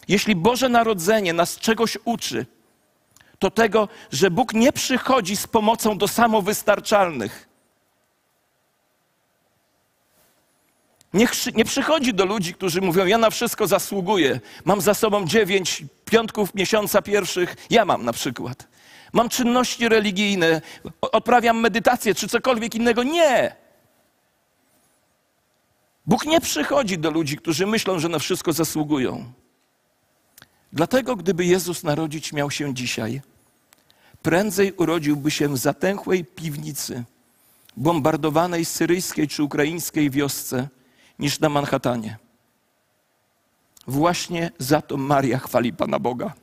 [0.07, 2.45] Jeśli Boże Narodzenie nas czegoś uczy,
[3.39, 7.47] to tego, że Bóg nie przychodzi z pomocą do samowystarczalnych.
[11.13, 14.39] Nie, nie przychodzi do ludzi, którzy mówią: Ja na wszystko zasługuję.
[14.65, 17.55] Mam za sobą dziewięć piątków miesiąca pierwszych.
[17.69, 18.67] Ja mam na przykład.
[19.13, 20.61] Mam czynności religijne,
[21.01, 23.03] odprawiam medytację czy cokolwiek innego.
[23.03, 23.55] Nie.
[26.05, 29.33] Bóg nie przychodzi do ludzi, którzy myślą, że na wszystko zasługują.
[30.73, 33.21] Dlatego, gdyby Jezus narodzić miał się dzisiaj,
[34.21, 37.03] prędzej urodziłby się w zatęchłej piwnicy,
[37.77, 40.67] bombardowanej syryjskiej czy ukraińskiej wiosce,
[41.19, 42.17] niż na Manhattanie.
[43.87, 46.33] Właśnie za to Maria chwali Pana Boga.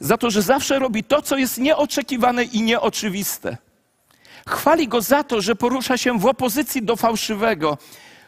[0.00, 3.56] Za to, że zawsze robi to, co jest nieoczekiwane i nieoczywiste.
[4.48, 7.78] Chwali go za to, że porusza się w opozycji do fałszywego,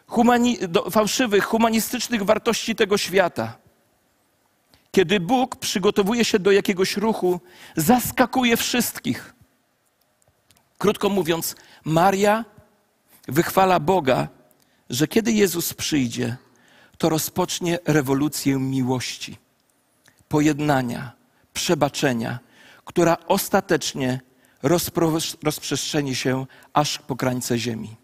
[0.07, 3.57] humani do fałszywych, humanistycznych wartości tego świata.
[4.93, 7.41] Kiedy Bóg przygotowuje się do jakiegoś ruchu,
[7.77, 9.35] zaskakuje wszystkich.
[10.79, 12.45] Krótko mówiąc, Maria
[13.29, 14.29] wychwala Boga,
[14.91, 16.37] że kiedy Jezus przyjdzie,
[16.99, 19.39] to rozpocznie rewolucję miłości,
[20.29, 21.13] pojednania,
[21.53, 22.39] przebaczenia,
[22.85, 24.21] która ostatecznie
[25.43, 27.97] rozprzestrzeni się aż po krańce ziemi.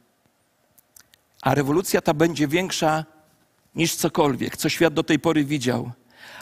[1.42, 3.04] A rewolucja ta będzie większa
[3.74, 5.92] niż cokolwiek, co świat do tej pory widział.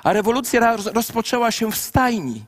[0.02, 2.44] A rewolucja rozpoczęła się w stajni,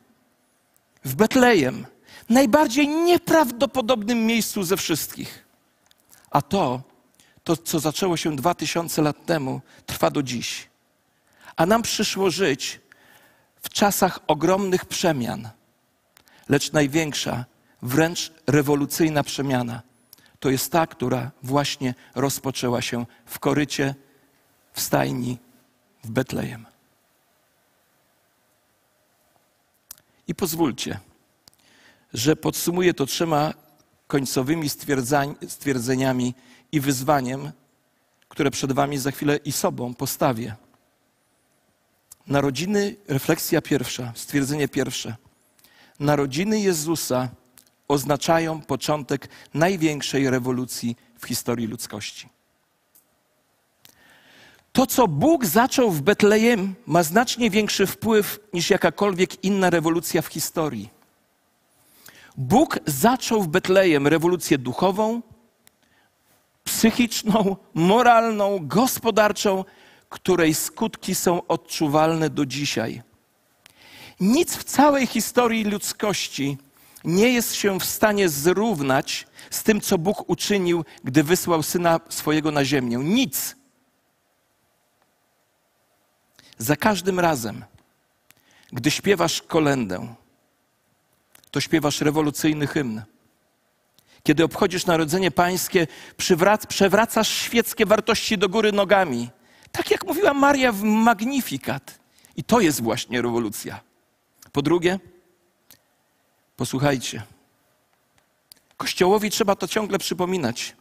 [1.05, 1.87] w Betlejem,
[2.29, 5.45] najbardziej nieprawdopodobnym miejscu ze wszystkich.
[6.31, 6.83] A to,
[7.45, 10.69] to co zaczęło się dwa tysiące lat temu, trwa do dziś.
[11.57, 12.81] A nam przyszło żyć
[13.63, 15.49] w czasach ogromnych przemian.
[16.49, 17.45] Lecz największa,
[17.83, 19.83] wręcz rewolucyjna przemiana
[20.45, 23.95] to jest ta, która właśnie rozpoczęła się w korycie,
[24.73, 25.39] w stajni,
[26.05, 26.67] w Betlejem.
[30.29, 31.01] I pozwólcie,
[32.13, 33.55] że podsumuję to trzema
[34.07, 34.69] końcowymi
[35.49, 36.35] stwierdzeniami
[36.73, 37.53] i wyzwaniem,
[38.29, 40.57] które przed Wami za chwilę i sobą postawię.
[42.27, 45.17] Narodziny, refleksja pierwsza, stwierdzenie pierwsze.
[46.01, 47.29] Narodziny Jezusa
[47.89, 52.34] oznaczają początek największej rewolucji w historii ludzkości.
[54.75, 60.27] To, co Bóg zaczął w Betlejem, ma znacznie większy wpływ niż jakakolwiek inna rewolucja w
[60.27, 60.91] historii.
[62.37, 65.23] Bóg zaczął w Betlejem rewolucję duchową,
[66.65, 69.65] psychiczną, moralną, gospodarczą,
[70.09, 73.03] której skutki są odczuwalne do dzisiaj.
[74.21, 76.59] Nic w całej historii ludzkości
[77.05, 82.51] nie jest się w stanie zrównać z tym, co Bóg uczynił, gdy wysłał syna swojego
[82.51, 82.99] na ziemię.
[82.99, 83.64] Nic.
[86.59, 87.65] Za każdym razem,
[88.73, 90.15] gdy śpiewasz kolendę,
[91.51, 93.03] to śpiewasz rewolucyjny hymn.
[94.23, 95.87] Kiedy obchodzisz Narodzenie Pańskie,
[96.69, 99.31] przewracasz świeckie wartości do góry nogami.
[99.73, 101.99] Tak jak mówiła Maria w Magnifikat.
[102.37, 103.81] I to jest właśnie rewolucja.
[104.53, 104.99] Po drugie,
[106.57, 107.23] posłuchajcie.
[108.77, 110.77] Kościołowi trzeba to ciągle przypominać.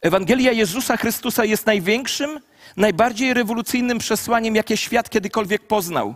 [0.00, 2.40] Ewangelia Jezusa Chrystusa jest największym,
[2.76, 6.14] najbardziej rewolucyjnym przesłaniem, jakie świat kiedykolwiek poznał.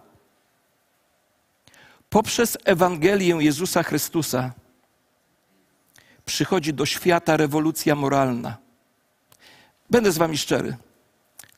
[2.10, 4.52] Poprzez Ewangelię Jezusa Chrystusa
[6.24, 8.56] przychodzi do świata rewolucja moralna.
[9.90, 10.76] Będę z Wami szczery.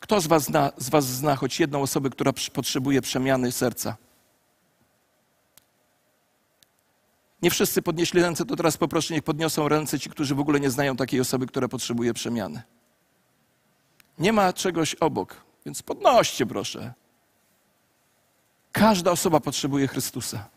[0.00, 3.96] Kto z was, zna, z was zna choć jedną osobę, która potrzebuje przemiany serca?
[7.42, 10.70] Nie wszyscy podnieśli ręce, to teraz poproszę, niech podniosą ręce ci, którzy w ogóle nie
[10.70, 12.62] znają takiej osoby, która potrzebuje przemiany.
[14.18, 16.92] Nie ma czegoś obok, więc podnoście proszę.
[18.72, 20.48] Każda osoba potrzebuje Chrystusa.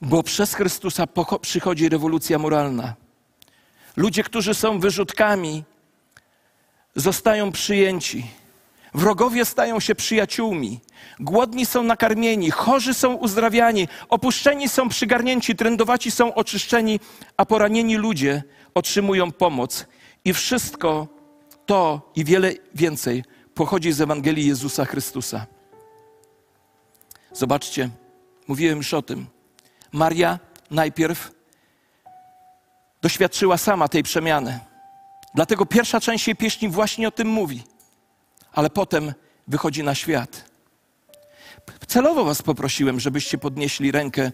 [0.00, 1.04] Bo przez Chrystusa
[1.40, 2.94] przychodzi rewolucja moralna.
[3.96, 5.64] Ludzie, którzy są wyrzutkami,
[6.94, 8.26] zostają przyjęci.
[8.94, 10.80] Wrogowie stają się przyjaciółmi.
[11.20, 17.00] Głodni są nakarmieni, chorzy są uzdrawiani, opuszczeni są przygarnięci, trędowaci są oczyszczeni,
[17.36, 18.42] a poranieni ludzie
[18.74, 19.86] otrzymują pomoc.
[20.24, 21.08] I wszystko
[21.66, 25.46] to i wiele więcej pochodzi z Ewangelii Jezusa Chrystusa.
[27.32, 27.90] Zobaczcie,
[28.48, 29.26] mówiłem już o tym.
[29.92, 30.38] Maria
[30.70, 31.30] najpierw
[33.02, 34.60] doświadczyła sama tej przemiany.
[35.34, 37.62] Dlatego pierwsza część jej pieśni właśnie o tym mówi.
[38.52, 39.12] Ale potem
[39.48, 40.44] wychodzi na świat.
[41.86, 44.32] Celowo Was poprosiłem, żebyście podnieśli rękę.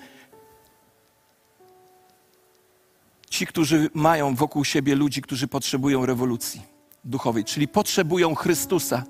[3.38, 6.62] Ci, którzy mają wokół siebie ludzi, którzy potrzebują rewolucji
[7.05, 9.05] duchowej, czyli potrzebują Chrystusa.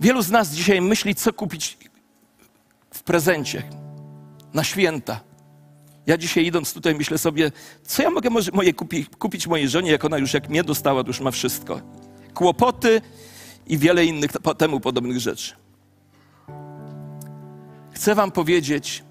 [0.00, 1.78] Wielu z nas dzisiaj myśli, co kupić
[2.94, 3.62] w prezencie
[4.54, 5.20] na święta.
[6.06, 9.90] Ja dzisiaj idąc tutaj myślę sobie, co ja mogę może moje kupi, kupić mojej żonie,
[9.90, 11.80] jak ona już jak mnie dostała, to już ma wszystko.
[12.34, 13.00] Kłopoty
[13.66, 15.54] i wiele innych temu podobnych rzeczy.
[17.92, 19.04] Chcę wam powiedzieć,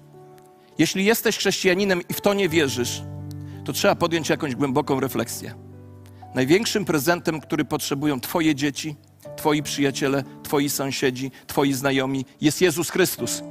[0.78, 3.02] jeśli jesteś chrześcijaninem i w to nie wierzysz,
[3.64, 5.54] to trzeba podjąć jakąś głęboką refleksję.
[6.34, 8.96] Największym prezentem, który potrzebują Twoje dzieci,
[9.36, 13.42] Twoi przyjaciele, Twoi sąsiedzi, Twoi znajomi, jest Jezus Chrystus.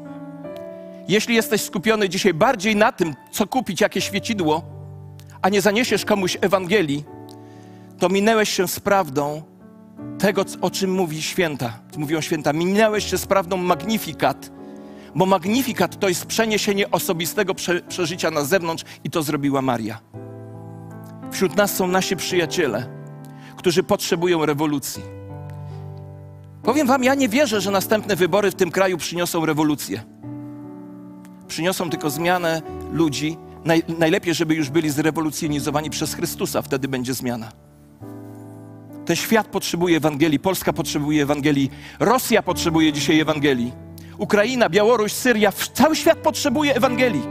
[1.07, 4.64] Jeśli jesteś skupiony dzisiaj bardziej na tym, co kupić, jakie świecidło,
[5.41, 7.03] a nie zaniesiesz komuś Ewangelii,
[7.99, 9.41] to minęłeś się z prawdą
[10.20, 11.80] tego, o czym mówi święta.
[11.97, 14.51] Mówią święta, minęłeś się z prawdą magnifikat,
[15.16, 19.99] bo magnifikat to jest przeniesienie osobistego prze, przeżycia na zewnątrz i to zrobiła Maria.
[21.32, 22.88] Wśród nas są nasi przyjaciele,
[23.57, 25.03] którzy potrzebują rewolucji.
[26.64, 30.03] Powiem Wam, ja nie wierzę, że następne wybory w tym kraju przyniosą rewolucję.
[31.47, 32.62] Przyniosą tylko zmianę
[32.93, 33.38] ludzi.
[33.66, 37.51] Naj, najlepiej, żeby już byli zrewolucjonizowani przez Chrystusa, wtedy będzie zmiana.
[39.05, 43.72] Ten świat potrzebuje Ewangelii, Polska potrzebuje Ewangelii, Rosja potrzebuje dzisiaj Ewangelii,
[44.22, 47.24] Ukraina, Białoruś, Syria, cały świat potrzebuje Ewangelii.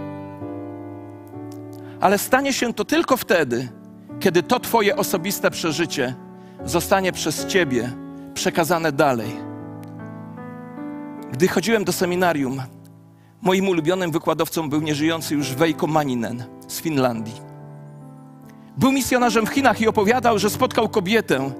[2.00, 3.68] Ale stanie się to tylko wtedy,
[4.20, 6.14] kiedy to Twoje osobiste przeżycie
[6.64, 7.92] zostanie przez Ciebie
[8.34, 9.30] przekazane dalej.
[11.32, 12.62] Gdy chodziłem do seminarium,
[13.42, 17.40] moim ulubionym wykładowcą był nieżyjący już Veiko Maninen z Finlandii.
[18.76, 21.50] Był misjonarzem w Chinach i opowiadał, że spotkał kobietę,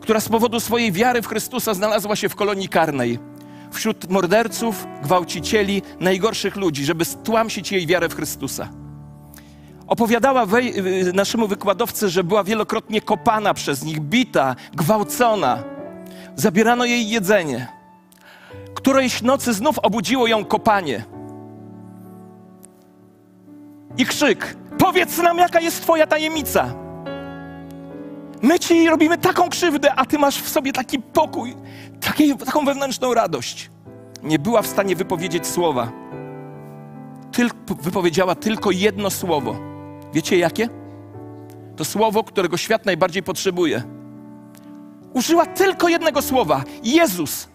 [0.00, 3.29] która z powodu swojej wiary w Chrystusa znalazła się w kolonii karnej.
[3.72, 8.68] Wśród morderców, gwałcicieli, najgorszych ludzi, żeby stłamsić jej wiarę w Chrystusa.
[9.86, 15.64] Opowiadała y, naszemu wykładowcy, że była wielokrotnie kopana przez nich, bita, gwałcona.
[16.36, 17.68] Zabierano jej jedzenie.
[18.74, 21.04] Którejś nocy znów obudziło ją kopanie.
[23.98, 26.74] I krzyk: Powiedz nam, jaka jest Twoja tajemnica.
[28.42, 31.56] My Ci robimy taką krzywdę, a Ty masz w sobie taki pokój,
[32.00, 33.70] taki, taką wewnętrzną radość.
[34.22, 35.92] Nie była w stanie wypowiedzieć słowa.
[37.32, 39.56] Tylko, wypowiedziała tylko jedno słowo.
[40.12, 40.68] Wiecie jakie?
[41.76, 43.82] To słowo, którego świat najbardziej potrzebuje.
[45.12, 47.48] Użyła tylko jednego słowa: Jezus.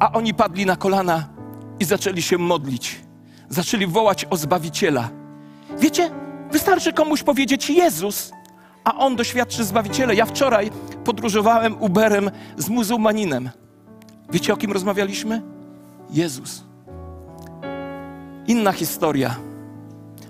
[0.00, 1.28] A oni padli na kolana
[1.80, 3.08] i zaczęli się modlić
[3.48, 5.08] zaczęli wołać o Zbawiciela.
[5.78, 6.10] Wiecie,
[6.50, 8.32] wystarczy komuś powiedzieć Jezus,
[8.88, 10.12] a on doświadczy Zbawiciela.
[10.12, 10.70] Ja wczoraj
[11.04, 13.50] podróżowałem Uberem z muzułmaninem.
[14.30, 15.42] Wiecie, o kim rozmawialiśmy?
[16.10, 16.64] Jezus.
[18.46, 19.36] Inna historia.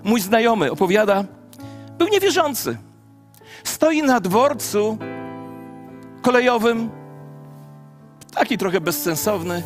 [0.03, 1.23] Mój znajomy opowiada,
[1.97, 2.77] był niewierzący.
[3.63, 4.97] Stoi na dworcu
[6.21, 6.89] kolejowym,
[8.33, 9.63] taki trochę bezsensowny,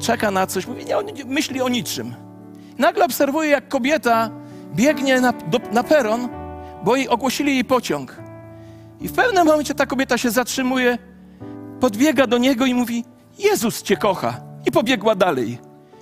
[0.00, 2.14] czeka na coś, mówi, nie, myśli o niczym.
[2.78, 4.30] Nagle obserwuję, jak kobieta
[4.74, 6.28] biegnie na, do, na peron,
[6.84, 8.21] bo jej ogłosili jej pociąg.
[9.02, 10.98] I w pewnym momencie ta kobieta się zatrzymuje,
[11.80, 13.04] podbiega do niego i mówi:
[13.38, 14.40] Jezus cię kocha.
[14.66, 15.58] I pobiegła dalej.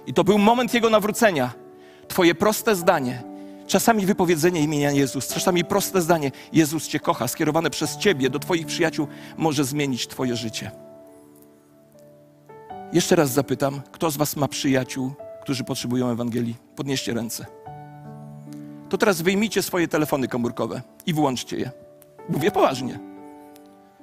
[0.07, 1.53] I to był moment jego nawrócenia.
[2.09, 3.23] Twoje proste zdanie,
[3.67, 8.67] czasami wypowiedzenie imienia Jezus, czasami proste zdanie: Jezus cię kocha, skierowane przez ciebie do Twoich
[8.67, 10.71] przyjaciół, może zmienić Twoje życie.
[12.93, 16.57] Jeszcze raz zapytam, kto z Was ma przyjaciół, którzy potrzebują Ewangelii.
[16.77, 17.47] Podnieście ręce.
[18.89, 21.71] To teraz wyjmijcie swoje telefony komórkowe i włączcie je.
[22.31, 22.99] Mówię poważnie.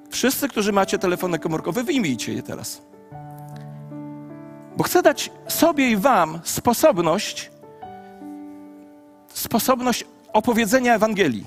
[0.09, 2.81] Wszyscy, którzy macie telefony komórkowe, wyjmijcie je teraz.
[4.77, 7.51] Bo chcę dać sobie i Wam sposobność,
[9.33, 11.45] sposobność opowiedzenia Ewangelii.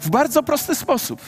[0.00, 1.20] W bardzo prosty sposób.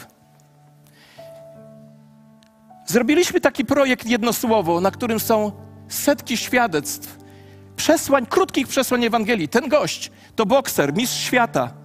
[2.85, 5.51] Zrobiliśmy taki projekt jedno słowo, na którym są
[5.87, 7.17] setki świadectw,
[7.75, 9.47] przesłań, krótkich przesłań Ewangelii.
[9.47, 11.84] Ten gość to bokser, mistrz świata.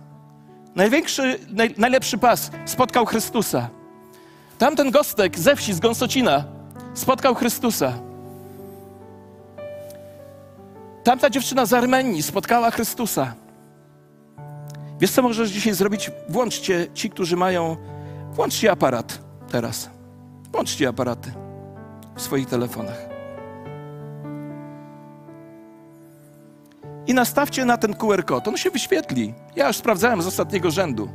[0.81, 3.69] Największy, naj, najlepszy pas spotkał Chrystusa.
[4.59, 6.45] Tamten gostek ze wsi, z Gąsocina
[6.95, 7.93] spotkał Chrystusa.
[11.05, 13.35] Tamta dziewczyna z Armenii spotkała Chrystusa.
[15.01, 16.11] Wiesz, co możesz dzisiaj zrobić?
[16.29, 17.77] Włączcie ci, którzy mają.
[18.33, 19.19] Włączcie aparat
[19.51, 19.91] teraz.
[20.53, 21.33] Włączcie aparaty
[22.17, 23.10] w swoich telefonach.
[27.11, 28.49] I nastawcie na ten QR kod.
[28.49, 29.35] On się wyświetli.
[29.57, 31.09] Ja już sprawdzałem z ostatniego rzędu.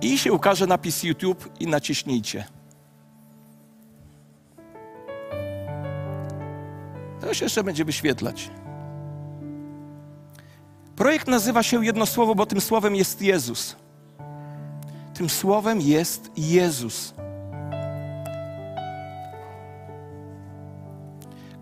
[0.00, 2.44] I się ukaże napis YouTube i naciśnijcie.
[7.20, 8.50] To się jeszcze będzie wyświetlać.
[10.96, 13.76] Projekt nazywa się jedno słowo, bo tym słowem jest Jezus.
[15.14, 17.14] Tym słowem jest Jezus.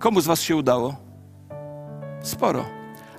[0.02, 0.96] Komu z Was się udało?
[2.22, 2.64] Sporo.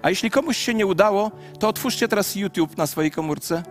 [0.01, 3.63] A jeśli komuś się nie udało, to otwórzcie teraz YouTube na swojej komórce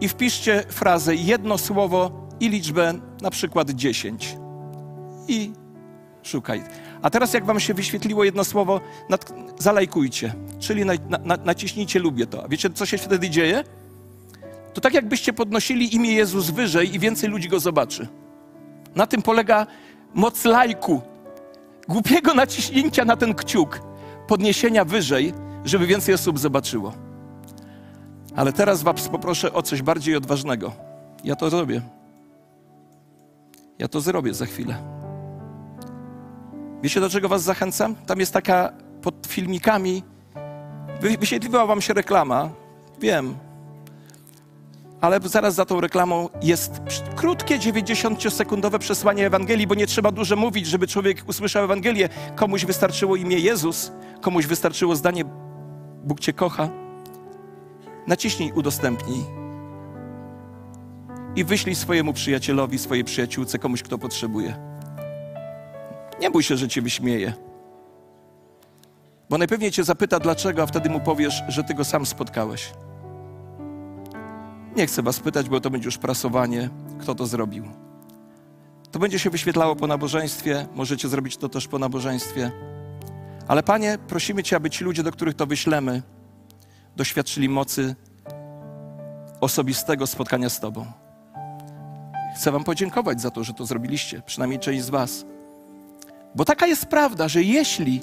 [0.00, 4.36] i wpiszcie frazę jedno słowo i liczbę na przykład 10.
[5.28, 5.52] I
[6.22, 6.62] szukaj.
[7.02, 10.92] A teraz jak wam się wyświetliło jedno słowo, nad, zalajkujcie, czyli na,
[11.24, 12.44] na, naciśnijcie lubię to.
[12.44, 13.64] A wiecie, co się wtedy dzieje?
[14.74, 18.08] To tak jakbyście podnosili imię Jezus wyżej i więcej ludzi go zobaczy.
[18.94, 19.66] Na tym polega
[20.16, 21.00] moc lajku,
[21.88, 23.80] głupiego naciśnięcia na ten kciuk,
[24.26, 26.92] podniesienia wyżej, żeby więcej osób zobaczyło.
[28.36, 30.72] Ale teraz Was poproszę o coś bardziej odważnego.
[31.24, 31.82] Ja to zrobię.
[33.78, 34.76] Ja to zrobię za chwilę.
[36.82, 37.94] Wiecie, do czego was zachęcam?
[37.94, 40.02] Tam jest taka pod filmikami,
[41.00, 42.50] wyświetliła wam się reklama,
[43.00, 43.34] wiem,
[45.00, 46.80] ale zaraz za tą reklamą jest
[47.16, 52.08] krótkie 90-sekundowe przesłanie Ewangelii, bo nie trzeba dużo mówić, żeby człowiek usłyszał Ewangelię.
[52.36, 55.24] Komuś wystarczyło imię Jezus, komuś wystarczyło zdanie
[56.04, 56.68] Bóg Cię kocha.
[58.06, 59.24] Naciśnij udostępnij
[61.36, 64.56] i wyślij swojemu przyjacielowi, swojej przyjaciółce, komuś, kto potrzebuje.
[66.20, 67.32] Nie bój się, że Cię wyśmieje.
[69.30, 72.72] Bo najpewniej Cię zapyta dlaczego, a wtedy mu powiesz, że Ty go sam spotkałeś.
[74.76, 77.64] Nie chcę Was pytać, bo to będzie już prasowanie, kto to zrobił.
[78.90, 82.50] To będzie się wyświetlało po nabożeństwie, możecie zrobić to też po nabożeństwie.
[83.48, 86.02] Ale Panie, prosimy Cię, aby ci ludzie, do których to wyślemy,
[86.96, 87.94] doświadczyli mocy
[89.40, 90.86] osobistego spotkania z Tobą.
[92.36, 95.24] Chcę Wam podziękować za to, że to zrobiliście, przynajmniej część z Was.
[96.34, 98.02] Bo taka jest prawda, że jeśli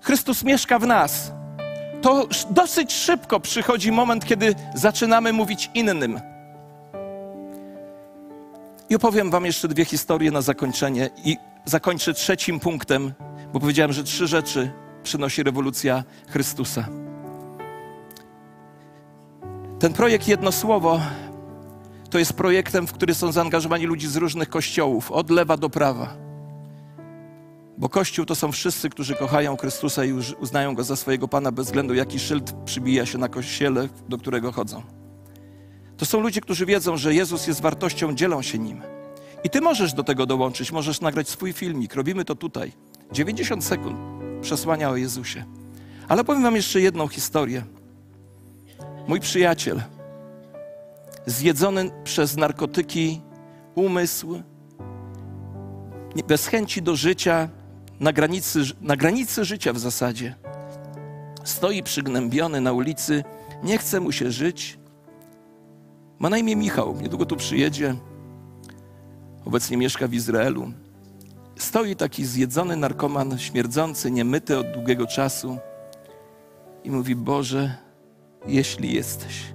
[0.00, 1.32] Chrystus mieszka w nas,
[2.06, 6.20] to dosyć szybko przychodzi moment, kiedy zaczynamy mówić innym.
[8.90, 13.12] I opowiem Wam jeszcze dwie historie na zakończenie i zakończę trzecim punktem,
[13.52, 14.70] bo powiedziałem, że trzy rzeczy
[15.02, 16.88] przynosi rewolucja Chrystusa.
[19.78, 21.00] Ten projekt Jedno Słowo
[22.10, 26.25] to jest projektem, w który są zaangażowani ludzie z różnych kościołów, od lewa do prawa.
[27.78, 31.66] Bo Kościół to są wszyscy, którzy kochają Chrystusa i uznają Go za swojego Pana bez
[31.66, 34.82] względu, jaki szyld przybija się na kościele, do którego chodzą.
[35.96, 38.82] To są ludzie, którzy wiedzą, że Jezus jest wartością, dzielą się Nim.
[39.44, 41.94] I Ty możesz do tego dołączyć, możesz nagrać swój filmik.
[41.94, 42.72] Robimy to tutaj.
[43.12, 43.98] 90 sekund
[44.40, 45.44] przesłania o Jezusie.
[46.08, 47.62] Ale powiem Wam jeszcze jedną historię.
[49.08, 49.82] Mój przyjaciel,
[51.26, 53.20] zjedzony przez narkotyki
[53.74, 54.42] umysł,
[56.28, 57.48] bez chęci do życia,
[58.00, 60.34] na granicy, na granicy życia w zasadzie.
[61.44, 63.24] Stoi przygnębiony na ulicy,
[63.62, 64.78] nie chce mu się żyć.
[66.18, 67.96] Ma na imię Michał, niedługo tu przyjedzie.
[69.44, 70.72] Obecnie mieszka w Izraelu.
[71.58, 75.58] Stoi taki zjedzony narkoman, śmierdzący, niemyty od długiego czasu
[76.84, 77.76] i mówi: Boże,
[78.46, 79.54] jeśli jesteś,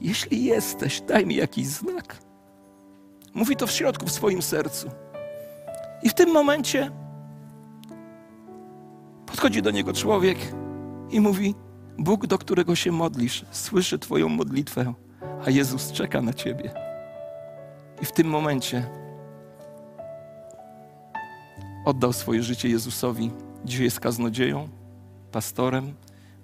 [0.00, 2.16] jeśli jesteś, daj mi jakiś znak.
[3.34, 4.90] Mówi to w środku, w swoim sercu.
[6.06, 6.90] I w tym momencie
[9.26, 10.38] podchodzi do niego człowiek
[11.10, 11.54] i mówi:
[11.98, 14.94] Bóg, do którego się modlisz, słyszy Twoją modlitwę,
[15.46, 16.70] a Jezus czeka na Ciebie.
[18.02, 18.86] I w tym momencie
[21.84, 23.30] oddał swoje życie Jezusowi.
[23.64, 24.68] Dzisiaj jest kaznodzieją,
[25.32, 25.94] pastorem,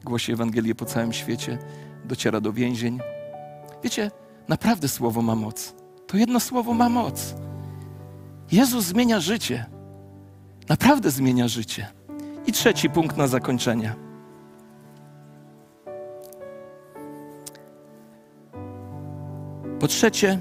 [0.05, 1.59] głosi Ewangelię po całym świecie,
[2.05, 2.99] dociera do więzień.
[3.85, 4.11] Wiecie,
[4.49, 5.75] naprawdę słowo ma moc.
[6.07, 7.35] To jedno słowo ma moc.
[8.53, 9.67] Jezus zmienia życie.
[10.69, 11.87] Naprawdę zmienia życie.
[12.47, 13.95] I trzeci punkt na zakończenie.
[19.81, 20.39] Po trzecie,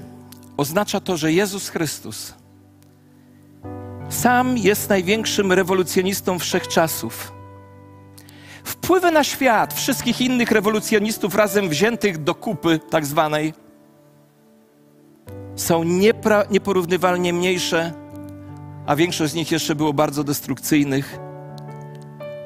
[0.56, 2.34] oznacza to, że Jezus Chrystus
[4.08, 7.32] sam jest największym rewolucjonistą wszechczasów.
[8.64, 13.54] Wpływy na świat wszystkich innych rewolucjonistów razem wziętych do kupy, tak zwanej,
[15.56, 15.84] są
[16.50, 18.01] nieporównywalnie mniejsze
[18.86, 21.18] a większość z nich jeszcze było bardzo destrukcyjnych,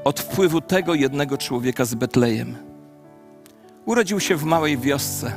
[0.05, 2.57] od wpływu tego jednego człowieka z Betlejem.
[3.85, 5.33] Urodził się w małej wiosce.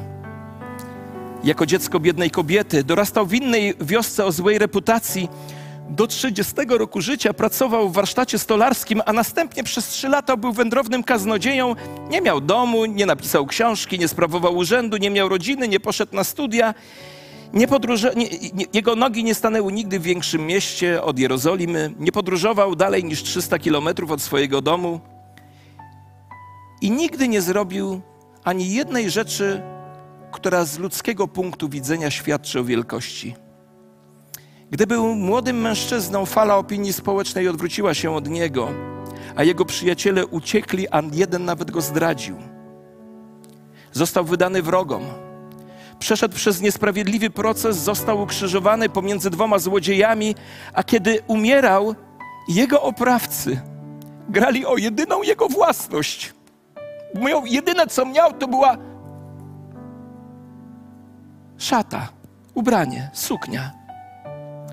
[1.43, 5.29] Jako dziecko biednej kobiety dorastał w innej wiosce o złej reputacji.
[5.89, 11.03] Do 30 roku życia pracował w warsztacie stolarskim, a następnie przez trzy lata był wędrownym
[11.03, 11.75] kaznodzieją.
[12.09, 16.23] Nie miał domu, nie napisał książki, nie sprawował urzędu, nie miał rodziny, nie poszedł na
[16.23, 16.73] studia
[17.53, 17.67] nie
[18.15, 23.03] nie, nie, jego nogi nie stanęły nigdy w większym mieście od Jerozolimy, nie podróżował dalej
[23.03, 24.99] niż 300 kilometrów od swojego domu
[26.81, 28.01] i nigdy nie zrobił
[28.43, 29.61] ani jednej rzeczy,
[30.31, 33.35] która z ludzkiego punktu widzenia świadczy o wielkości.
[34.71, 38.67] Gdy był młodym mężczyzną, fala opinii społecznej odwróciła się od niego,
[39.35, 42.37] a jego przyjaciele uciekli, a jeden nawet go zdradził.
[43.91, 45.28] Został wydany wrogom
[45.99, 50.35] przeszedł przez niesprawiedliwy proces, został ukrzyżowany pomiędzy dwoma złodziejami,
[50.73, 51.95] a kiedy umierał,
[52.47, 53.61] jego oprawcy
[54.29, 56.33] grali o jedyną jego własność.
[57.15, 58.77] Mówią, jedyne co miał, to była
[61.57, 62.09] szata,
[62.53, 63.71] ubranie, suknia.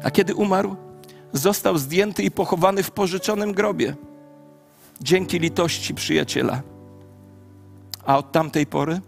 [0.04, 0.76] A kiedy umarł,
[1.32, 3.94] został zdjęty i pochowany w pożyczonym grobie.
[5.00, 6.62] Dzięki litości przyjaciela.
[8.06, 9.00] A od tamtej pory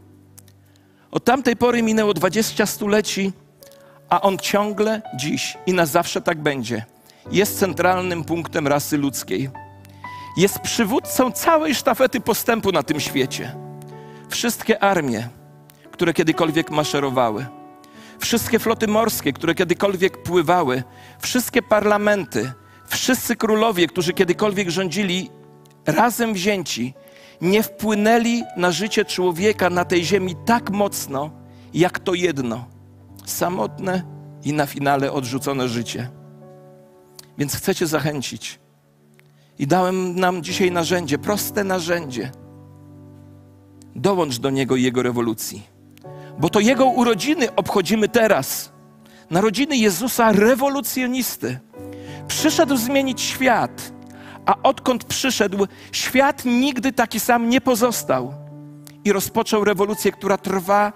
[1.11, 3.33] Od tamtej pory minęło 20 stuleci,
[4.09, 6.85] a on ciągle dziś i na zawsze tak będzie.
[7.31, 9.51] Jest centralnym punktem rasy ludzkiej.
[10.37, 13.55] Jest przywódcą całej sztafety postępu na tym świecie.
[14.29, 15.29] Wszystkie armie,
[15.91, 17.47] które kiedykolwiek maszerowały,
[18.19, 20.83] wszystkie floty morskie, które kiedykolwiek pływały,
[21.21, 22.53] wszystkie parlamenty,
[22.87, 25.31] wszyscy królowie, którzy kiedykolwiek rządzili,
[25.87, 26.95] razem wzięci,
[27.41, 31.31] nie wpłynęli na życie człowieka na tej ziemi tak mocno,
[31.75, 32.65] jak to jedno
[33.25, 34.03] samotne
[34.45, 36.11] i na finale odrzucone życie.
[37.39, 38.59] Więc chcę Cię zachęcić.
[39.59, 42.31] I dałem nam dzisiaj narzędzie, proste narzędzie.
[43.97, 45.63] Dołącz do Niego i Jego rewolucji.
[46.39, 48.73] Bo to Jego urodziny obchodzimy teraz.
[49.31, 51.59] Narodziny Jezusa rewolucjonisty.
[52.29, 53.93] Przyszedł zmienić świat,
[54.49, 58.35] a odkąd przyszedł, świat nigdy taki sam nie pozostał.
[59.05, 60.93] I rozpoczął rewolucję, która trwa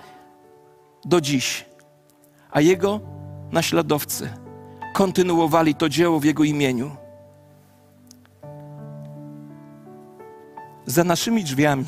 [1.05, 1.64] do dziś.
[2.50, 3.00] A Jego
[3.50, 4.30] naśladowcy
[4.94, 6.96] kontynuowali to dzieło w Jego imieniu.
[10.86, 11.84] Za naszymi drzwiami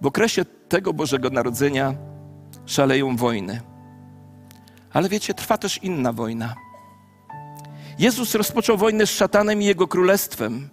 [0.00, 1.94] w okresie tego Bożego Narodzenia
[2.66, 3.60] szaleją wojny.
[4.92, 6.63] Ale wiecie, trwa też inna wojna.
[7.98, 10.68] Jezus rozpoczął wojnę z szatanem i jego królestwem,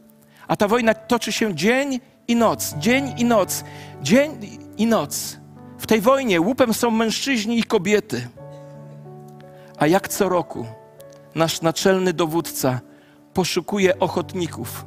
[0.47, 3.63] a ta wojna toczy się dzień i noc, dzień i noc,
[4.01, 5.37] dzień i noc.
[5.77, 8.27] W tej wojnie łupem są mężczyźni i kobiety.
[9.77, 10.65] A jak co roku
[11.35, 12.79] nasz naczelny dowódca
[13.33, 14.85] poszukuje ochotników,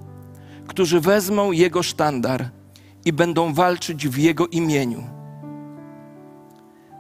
[0.67, 2.49] którzy wezmą jego sztandar
[3.05, 5.05] i będą walczyć w jego imieniu.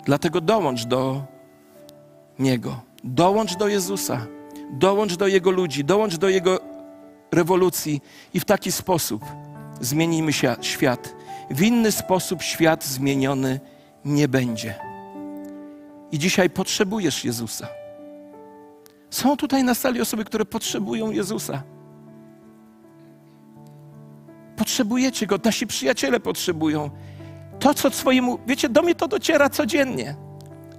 [0.04, 1.24] Dlatego dołącz do
[2.38, 4.26] niego, dołącz do Jezusa,
[4.70, 6.58] dołącz do jego ludzi, dołącz do jego
[7.32, 8.00] rewolucji
[8.34, 9.24] i w taki sposób
[9.80, 11.14] zmienimy świat.
[11.50, 13.60] W inny sposób świat zmieniony
[14.04, 14.74] nie będzie.
[16.12, 17.68] I dzisiaj potrzebujesz Jezusa.
[19.10, 21.62] Są tutaj na sali osoby, które potrzebują Jezusa.
[24.56, 26.90] Potrzebujecie Go, nasi przyjaciele potrzebują.
[27.60, 30.16] To, co swojemu, wiecie, do mnie to dociera codziennie.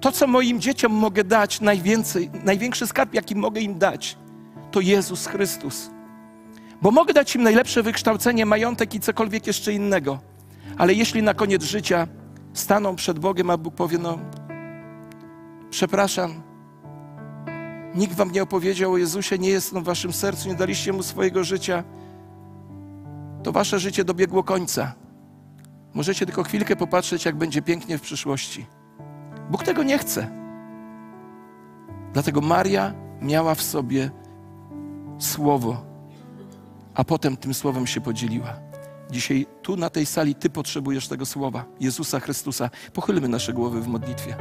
[0.06, 4.18] To, co moim dzieciom mogę dać, najwięcej, największy skarb, jaki mogę im dać,
[4.72, 5.90] to Jezus Chrystus.
[6.82, 10.20] Bo mogę dać im najlepsze wykształcenie, majątek i cokolwiek jeszcze innego.
[10.78, 12.08] Ale jeśli na koniec życia
[12.54, 14.20] staną przed Bogiem, a Bóg powie: No,
[15.70, 16.42] przepraszam,
[17.96, 21.04] nikt wam nie opowiedział o Jezusie, nie jest on w waszym sercu, nie daliście mu
[21.04, 21.84] swojego życia,
[23.44, 24.94] to wasze życie dobiegło końca.
[25.94, 28.66] Możecie tylko chwilkę popatrzeć, jak będzie pięknie w przyszłości.
[29.50, 30.28] Bóg tego nie chce.
[32.14, 34.12] Dlatego Maria miała w sobie
[35.20, 35.86] słowo,
[36.94, 38.54] a potem tym słowem się podzieliła.
[39.12, 42.70] Dzisiaj tu na tej sali Ty potrzebujesz tego słowa, Jezusa Chrystusa.
[42.94, 44.36] Pochylmy nasze głowy w modlitwie.